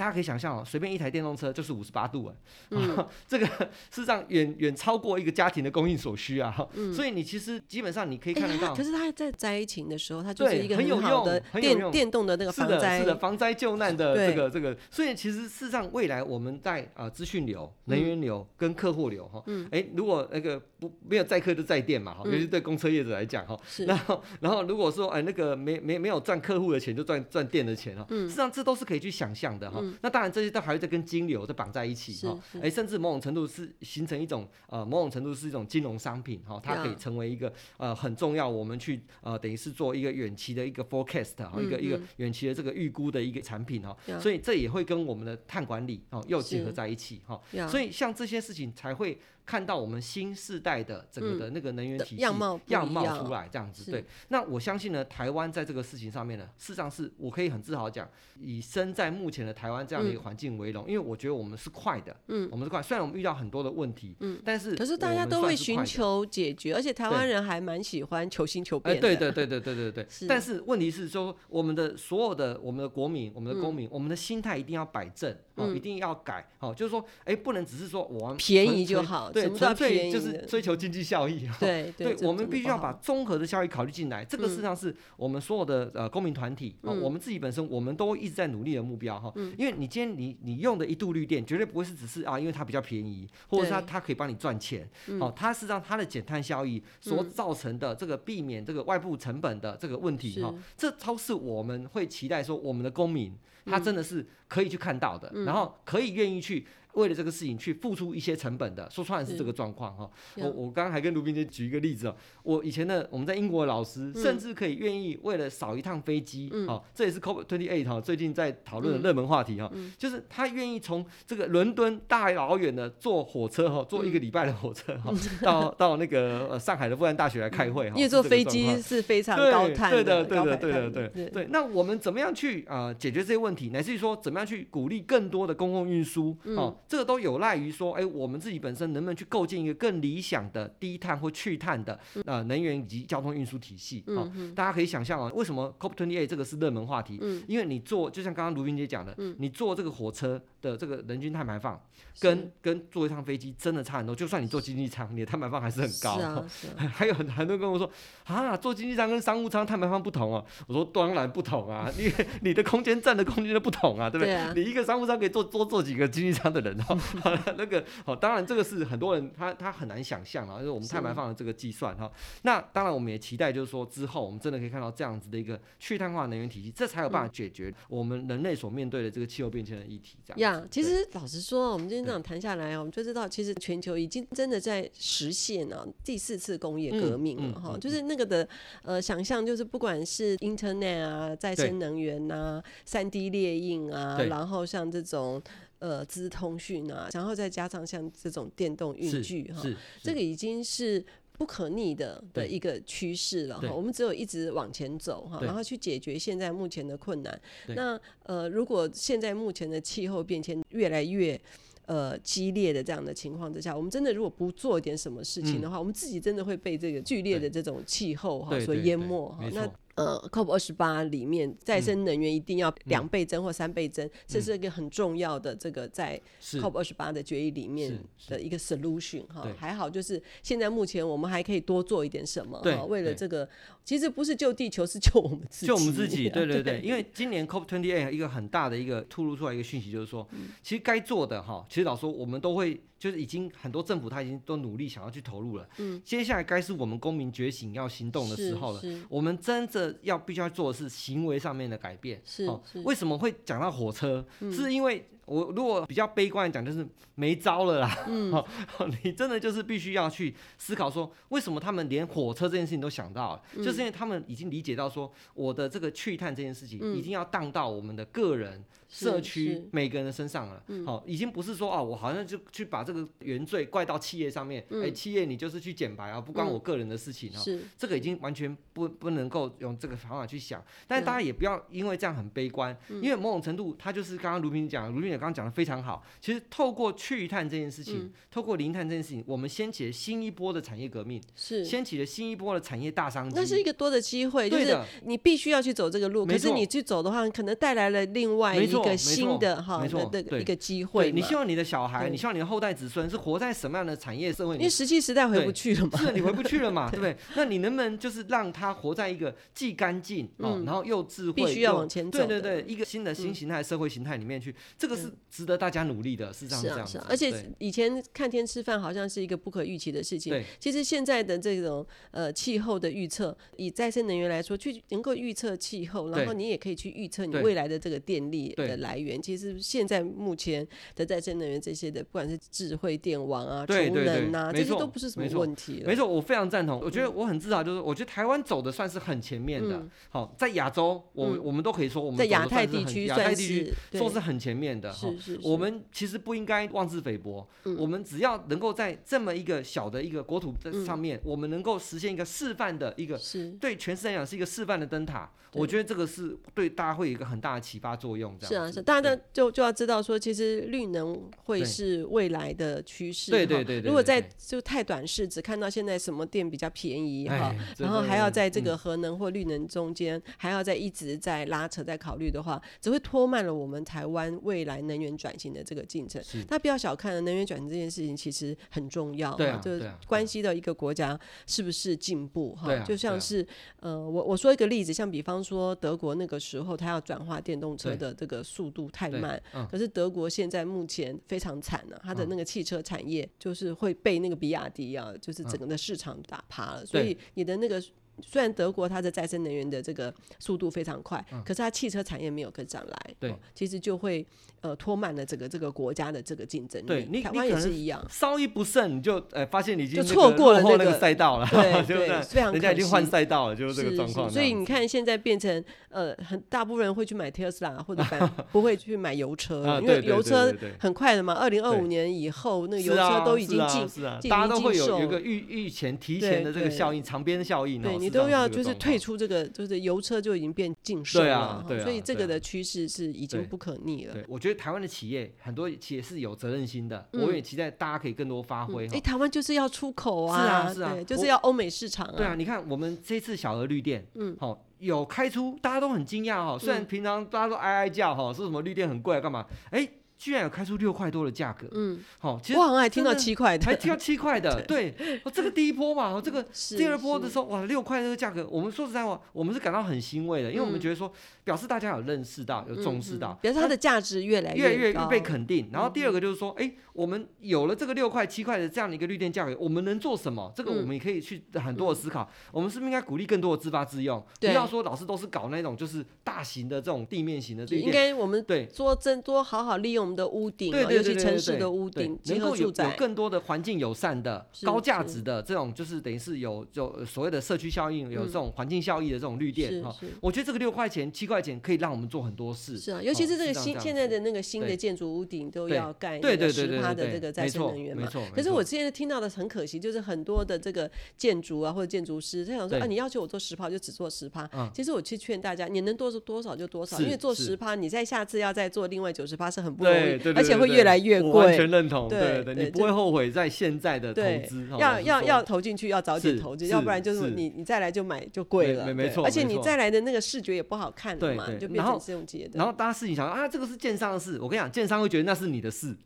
[0.00, 2.34] 大家可以想象哦，随便一台电动车就是五十八度啊，
[2.70, 6.56] 嗯、 这个事实上远远超过一个家庭的供应所需啊。
[6.72, 14.74] 嗯、所以你其实基本上你可以看得到，欸、可是它在灾情的时候，它就是一个很好的电电动的那个防灾，是的，防灾救难的这个对这个。
[14.90, 23.84] 所以其实事实上未来我们在啊资讯流、能源流跟客户流哈，嗯，哎，如果那个不没有载客就载电嘛哈，尤其对公车业者来讲哈，是。
[23.84, 29.10] 然后然后如果说哎那个没没没有赚客户的钱就赚赚电的钱哈，事，实上这都是可以去。
[29.10, 49.18] 想象的哈，那当然这些都还会再跟金流再绑在一起哈，哎，甚至某种程度是形成一种呃，某种程度是一种金融商品哈，它可以成为一个呃很重要，我们去呃等于是做一个远期的一个 forecast 哈，一个一个远期的这个预估的一个产品哈，所以这也会跟我们的碳管理哦又结合在一起哈，所以像这些事情才会。
[49.50, 52.88] 看到我们新世代的整个的那个能源体系样貌样。
[52.88, 54.04] 貌出来这样子，对。
[54.28, 58.08] 那我相信呢，台湾在这个事情上面呢，事实上是我可以很自豪讲，
[58.40, 62.80] 以身在目前的台湾这样的一个环境为荣，因为我觉得我们是快的，嗯，我们是快。
[62.80, 69.00] 虽然我们遇到很多的问题，嗯，但是可是大家都会寻求解决，而且台湾人还蛮喜欢求新求变。
[69.00, 69.16] 对。
[69.16, 70.06] 对对对对对对。
[70.28, 84.24] 但是问题是说，我们的所有的我们的国民、我们的公民、我们的心态一定要摆正，哦，一定要改，哦，就是说，哎，不能只是说我便宜就好，对，纯粹就是追求经济效益， 对对，我们必须要把综合的效益考虑进来。
[84.24, 89.32] 这个事实上是我们所有的呃公民团体啊，我们自己本身我们都一直在努力的目标哈。
[89.56, 94.88] 因为你今天你你用的一度绿电，绝对不会是只是啊，因为它比较便宜，或者是它它可以帮你赚钱。
[95.18, 103.32] 好，它实际上它的减碳效益所造成的这个避免这个外部成本的这个问题哈，这超是我们会期待说我们的公民
[103.66, 106.66] 他真的是可以去看到的，然后可以愿意去。
[106.94, 110.10] 为了这个事情去付出一些成本的，说穿了是这个状况哈。
[110.36, 125.12] 我我刚刚还跟卢冰姐举一个例子哦，我以前的我们在英国的老师，甚至可以愿意为了少一趟飞机，哦，这也是 COP28 哈最近在讨论的热门话题哈，就是他愿意从这个伦敦大老远的坐火车哈，坐一个礼拜的火车哈，
[125.42, 127.96] 到到那个上海的复旦大学来开会哈。
[127.96, 131.46] 因为坐飞机是非常高碳的，对的，对的，对的，对对。
[131.50, 136.36] 那我们怎么样去啊解决这些问题，乃至于说怎么样去鼓励更多的公共运输？
[136.56, 136.76] 哦。
[136.90, 144.02] 这个都有赖于说，哎，我们自己本身能不能去构建一个更理想的低碳或去碳的呃能源以及交通运输体系？
[144.08, 147.16] 啊、哦，大家可以想象啊，为什么 COP28 这个是热门话题？
[147.20, 151.80] 嗯、因为你坐，就像刚刚卢云姐讲的，嗯、你坐这个火车的这个人均碳排放，
[152.20, 154.14] 跟跟坐一趟飞机真的差很多。
[154.14, 156.12] 就算你坐经济舱，你的碳排放还是很高。
[156.20, 156.44] 啊
[156.76, 157.90] 啊、还有很很多人跟我说，
[158.24, 160.44] 啊，坐经济舱跟商务舱碳排放不同啊。
[160.66, 164.54] 我说当然不同啊， 因为你的空间占的空间都不同啊，对不对？
[164.54, 166.98] 你一个商务舱可以坐多坐几个经济舱的人，哦。
[167.56, 172.10] 那个哦，当然这个是很多人他他很难想象啊，就是我们碳排放的这个计算哈。
[172.42, 180.18] 那当然我们也期待就是说之后我们真的可以看到这样子的一个去碳化能源体系，这才有办法解决我们人类所面对的这个气候变迁的议题。
[180.24, 188.46] 这样呀，其实老实说，我们今天这样谈下来，我们就知道其实全球已经真的在实现了第四次工业革命了哈，就是那个的
[188.82, 195.42] 呃想象，就是不管是 Internet 啊、再生能源呐、啊、三 D 列印啊，然后像这种
[195.78, 199.62] 呃资通讯啊，然后再加上像这种电动运具哈，
[200.02, 201.04] 这个已经是
[201.40, 203.72] 不可逆的的一个趋势了哈。
[203.72, 207.40] 我们只有一直往前走哈，然后去解决现在目前的困难。
[207.68, 211.40] 那呃，如果现在目前的气候变迁越来越
[211.86, 219.48] 呃，激烈的这样的情况之下，我们真的如果不做一点什么事情的话，嗯、我们自己真的会被这个剧烈的这种气候哈所淹没哈。
[219.54, 219.66] 那
[220.00, 227.98] 呃，COP 二十八里面再生能源一定要两倍增或三倍增，嗯、这是一个很重要的这个在 COP 二十八的决议里面
[228.28, 229.46] 的一个 solution 哈。
[229.58, 233.46] 还好就是现在目前我们还可以多做一点什么哈，为了这个
[233.84, 235.66] 其实不是救地球，是救我们自己。
[235.66, 236.80] 救我们自己， 对对对。
[236.80, 240.26] 因为今年 COP twenty eight 一个很大的一个突露出来一个讯息就是说，
[240.62, 242.80] 其实该做的哈，其实老实说我们都会。
[243.00, 248.82] 就是已经很多政府他已经都努力想要去投入了，嗯，接下来该是我们公民觉醒要行动的时候了。
[249.08, 252.20] 我们真的要必须要做的是行为上面的改变。
[252.26, 252.46] 是，
[252.84, 254.22] 为什么会讲到火车？
[254.52, 258.04] 是因为我如果比较悲观的讲，就是没招了啦。
[258.08, 258.44] 嗯，
[259.04, 263.42] 你真的就是必须要去思考说，为什么他们连火车这件事情都想到了？
[263.64, 268.64] 就是因为他们已经理解到说，我的这个去碳这件事情已经要荡到我们的个人。
[268.90, 277.40] 社区每个人的身上了，好，已经不是说啊，我好像就去把这个原罪怪到企业上面，哎，企业你就是去减排啊，不关我个人的事情啊，
[277.78, 291.64] 这个已经完全不不能够用这个方法去想，但是大家也不要因为这样很悲观，因为某种程度，它就是刚刚卢平讲，卢平也刚刚讲的非常好，其实透过去碳这件事情，透过零碳这件事情，我们掀起了新一波的产业革命，是。
[291.64, 298.96] 掀起了新一波的产业大商机，那是一个多的机会，就是你必须要去走这个路，可是你去走的话，可能带来了另外一个。
[298.96, 301.10] 新的哈，没错，的一个机会。
[301.10, 304.60] 你希望你的小孩，你希望你的后代子孙是活在什么样的产业社会里？
[304.60, 307.16] 因为石器时代回不去了嘛，是你回不去了嘛， 对不对？
[307.34, 317.00] 那你能不能就是让他活在一个既干净哦，然后又智慧，必须要往前走，对对对，一个新的新形态社会形态里面去，这个是值得大家努力的，是这样这样子。
[317.08, 329.20] 而且以前看天吃饭好像是一个不可预期的事情，其实现在的这种呃气候的预测，以再生能源来说，去能够预测气候，然后你也可以去预测你未来的这个电力的来源。
[329.20, 335.82] 其实现在目前的再生能源这些的，不管是智慧电网啊、储能啊，这些都不是什么问题。
[335.86, 336.80] 没错，我非常赞同。
[336.80, 339.86] 我觉得我很自豪，就是我觉得台湾走的算是很前面的。
[340.08, 344.89] 好，在亚洲，我我们都可以说我们在亚太地区，亚太地区说是很前面的。
[344.92, 345.48] 是是是。
[345.48, 347.46] 我们其实不应该妄自菲薄。
[347.78, 353.20] 我们只要能够在这么一个小的一个国土上面，我们能够实现一个示范的一个，
[353.60, 355.30] 对全世界来讲是一个示范的灯塔。
[355.52, 358.36] 我觉得这个是对大家会有一个很大的启发作用。
[358.40, 359.16] 是啊，是大家。
[359.32, 363.30] 就就要知道说，其实绿能会是未来的趋势。
[363.30, 363.80] 对对对。
[363.80, 376.22] 如果在就太短视，只看到现在什么电比较便宜哈，然后还要在这个核能或绿能中间还要再一直在拉扯在考虑的话，只会拖慢了我们台湾未来能源转型的这个进程。
[376.48, 379.34] 那不要小看能源转型这件事情，其实很重要。
[379.34, 382.78] 对，就关系到一个国家是不是进步哈。
[382.80, 383.46] 就像是
[383.80, 397.82] 呃，我我说一个例子，像比方说德国那个时候，他要转化电动车的这个速度太慢，可是德国现在目前非常惨了，它的那个汽车产业就是会被那个比亚迪啊，就是整个的市场打趴了，所以你的那个。
[398.26, 404.26] 虽然德国它的再生能源的这个速度非常快，可是它汽车产业没有跟上来，对，其实就会
[404.60, 406.86] 呃拖慢了整个这个国家的这个竞争力。
[406.86, 414.30] 对，台湾也是一样，稍一不慎你就呃发现你已经就错过了那个赛道了， 对对，非常，人家已经换赛道了，就是这个状况。
[414.30, 418.04] 所以你看现在变成呃很大部分人会去买特斯拉或者
[418.52, 423.88] 不会去买油车，因为油车很快的嘛，二零二五年以后那个油车都已经进，
[424.28, 427.80] 大家都会有一个预预前提前的这个效应，长边效应。
[427.80, 434.14] 对你都要就是退出这个，就是油车就已经变禁售了，所以这个的趋势是已经不可逆了。
[434.28, 438.86] 我觉得台湾的企业很多企业是有责任心的，我也期待大家可以更多发挥。
[438.88, 442.14] 哎，台湾就是要出口啊，是啊是啊，就是要欧美市场啊。
[442.16, 446.58] 对啊，你看我们这次小额绿电，嗯，好有开出，大家都很惊讶哈。
[446.58, 449.46] 虽然平常大家都哀哀叫哈，说什么绿电很贵干嘛？
[449.70, 449.88] 哎。
[450.20, 454.94] 居然有开出六块多的价格，嗯，好，其实我好像还听到七块的，还听到七块的， 对，
[455.24, 456.44] 哦，这个第一波嘛，这个
[456.76, 461.10] 第二波的时候，哇，六块这个价格，我们说实在话，我们是感到很欣慰的，因为我们觉得说，
[461.42, 465.70] 表示大家有认识到，有重视到，表示它的价值越来越越越被肯定。
[465.72, 470.52] 然后第二个就是说，哎，我们有了这个六块七块的这样的一个绿电价格，我们能做什么？
[470.54, 472.28] 这个我们也可以去很多的思考。
[472.52, 474.22] 我们是不是应该鼓励更多的自发自用？
[474.38, 478.66] 不要说老是都是搞那种就是大型的这种地面型的绿电，应该我们对。
[478.76, 480.90] 多增多好好利用我们的屋顶，对。
[480.90, 489.94] 尤其城市的屋顶，能够有有更多的环境友善的、高价值的这种，就是等于是有有所谓的社区效应，有这种环境效益的这种绿电哈。
[490.20, 492.76] 我觉得这个六块钱、七块钱可以让我们做很多事。
[492.76, 498.02] 是啊，尤其是这个新现在的那个新的建筑屋顶都要盖对对十趴的这个再生能源嘛。
[498.02, 498.22] 没错。
[498.34, 504.48] 可是我现在听到的很可惜，就是很多的这个建筑啊或者建筑师他想说啊，你要求我做十趴就只做十趴。
[504.74, 511.30] 其实我去劝大家，你能多多少就多少，因为做十趴，你在下次要再做另外九十趴是很不容易，而且会越来越贵。
[511.30, 522.58] 完全认同，对对对，你不会后悔在现在的投资，要要要投进去，要早点投资，要不然就是你你再来就买就贵了，没错，而且你再来的那个视觉也不好看了嘛，就变成是用接的。
[522.58, 525.96] 然后大家事情想啊，这个是建商的事，我跟你讲，建商会觉得那是你的事，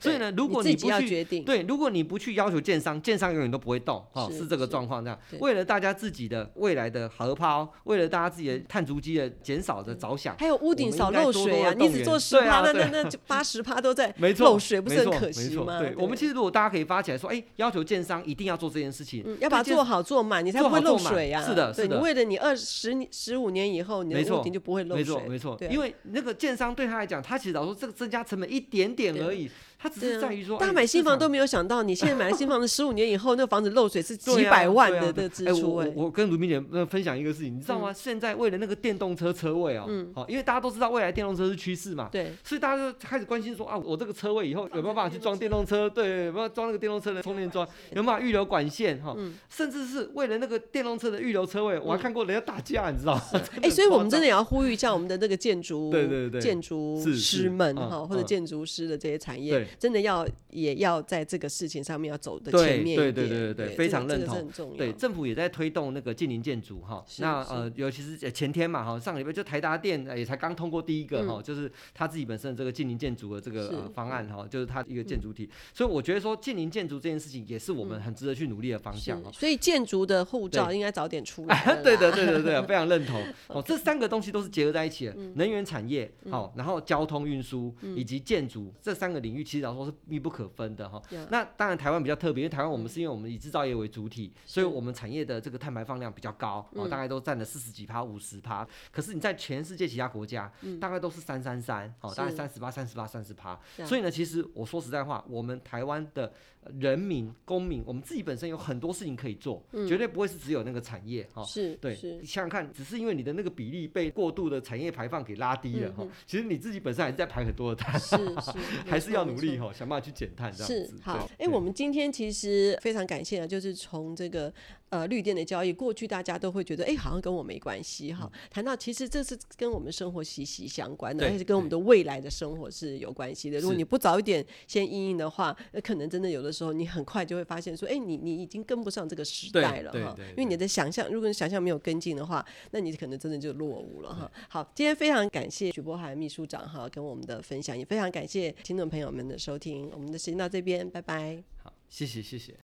[0.00, 5.18] 所以呢，如果你不去对，如果你不去要求建商，建商永远都不会动，哈，是这个状况这样。
[5.40, 15.78] 为了大家自己的未来的荷包，为了大家自己的碳足迹的减少的着想，还有屋顶少漏水啊，你只做十趴，那那那八 十趴都在漏水，不是很可惜吗？
[15.78, 21.42] 对，我们其实如果大家可以发起来说，哎，要求建商一定要做这件事情，要把它做好做满，你才不会漏水呀。
[21.42, 21.96] 是的，是的。
[21.96, 25.04] 你为了你二十十五年以后，你的屋顶就不会漏水。
[25.26, 25.70] 没错，没错。
[25.70, 29.50] 因为那个建商对他来讲，他其实老说这个增加成本一点点而已。
[29.80, 35.76] 它只是在于说，大家买新房都没有想到，你现在买了新房子，十五年以后，那个房子漏水是 几百万的的支出。
[35.76, 37.92] 哎，我我跟卢明姐分享一个事情，你知道吗？
[37.92, 45.88] 现在为了那个电动车车位哦，好，因为大家都知道未来电动车是趋势嘛，对，所以大家就开始关心说啊，我这个车位以后有没有办法去装电动车？
[45.88, 47.66] 对，有没有装那个电动车的充电桩？
[47.94, 49.00] 有没有预留管线？
[49.00, 49.16] 哈，
[49.48, 53.22] 甚至是为了那个电动车的预留车位，我还看过人家打架，你知道吗？
[53.62, 60.26] 哎，所以我们真的也要呼吁一下我们的那个建筑，对对对，建筑师们哈，或者建筑师的这些产业，真的要。
[60.50, 64.50] 也要在这个事情上面要走的前面对对对对对，非常认同。
[64.78, 67.04] 对，政府也在推动那个近邻建筑哈。
[67.18, 75.48] 那呃，尤其是前天嘛哈，上个礼拜就台达电也才刚通过第一个哈，就是他自己本身的这个近邻建筑的这个方案哈，就是他一个建筑体。
[75.74, 79.22] 所以我觉得说近邻建筑这件事情也是我们很值得去努力的方向。
[79.34, 81.62] 所以建筑的护照应该早点出来。
[81.84, 83.22] 对的对的对， 非常认同。
[83.48, 91.02] 哦，这三个东西都是结合在一起的，能源产业好，然后交通运输以及建筑这三个领域，其实老实说是密不可分的哈。
[91.30, 98.66] 那当然，台湾比较特别，因为台湾我们是因为我们以制造业为主体，所以我们产业的这个碳排放量比较高，大概都占了四十几趴、五十趴。
[98.90, 100.50] 可是你在全世界其他国家，
[100.80, 103.58] 大概都是三三三，好，大概三十八、三十八、三十趴。
[103.84, 106.32] 所以呢，其实我说实在话，我们台湾的
[106.78, 111.42] 人民、公民，我们自己本身有很多事情可以做，绝对不会是只有那个产业哈。
[111.44, 116.06] 是，对，你想想看，只是因为你的那个比例被过度的产业排放给拉低了哈。
[116.26, 118.52] 其实你自己本身还是在排很多的碳，是是，
[118.86, 120.94] 还是要努力哈，想办法去减碳这样子。
[121.02, 124.52] 好，哎、欸，我们今天其实非常感谢啊，就是从这个
[124.90, 128.30] 呃绿电的交易，过去大家都会觉得，哎、欸，好像跟我没关系哈。
[128.50, 133.58] 谈、嗯、到其实这是跟我们生活息息相关的，对而且跟我们的未来的生活是有关系的。
[133.58, 140.16] 如果你不早一点先应应的话，那可能真的有的时候你很快就会发现说，哎、欸，你你已经跟不上这个时代了哈。
[140.30, 144.30] 因为你的想象，如果你想象没有跟进的话，那你可能真的就落伍了哈。
[144.48, 149.90] 好，今天非常感谢许波涵秘书长哈跟我们的分享，也非常感谢听众朋友们的收听。
[149.92, 151.42] 我们的时间到这边，拜拜。
[151.62, 152.54] 好，谢谢，谢谢。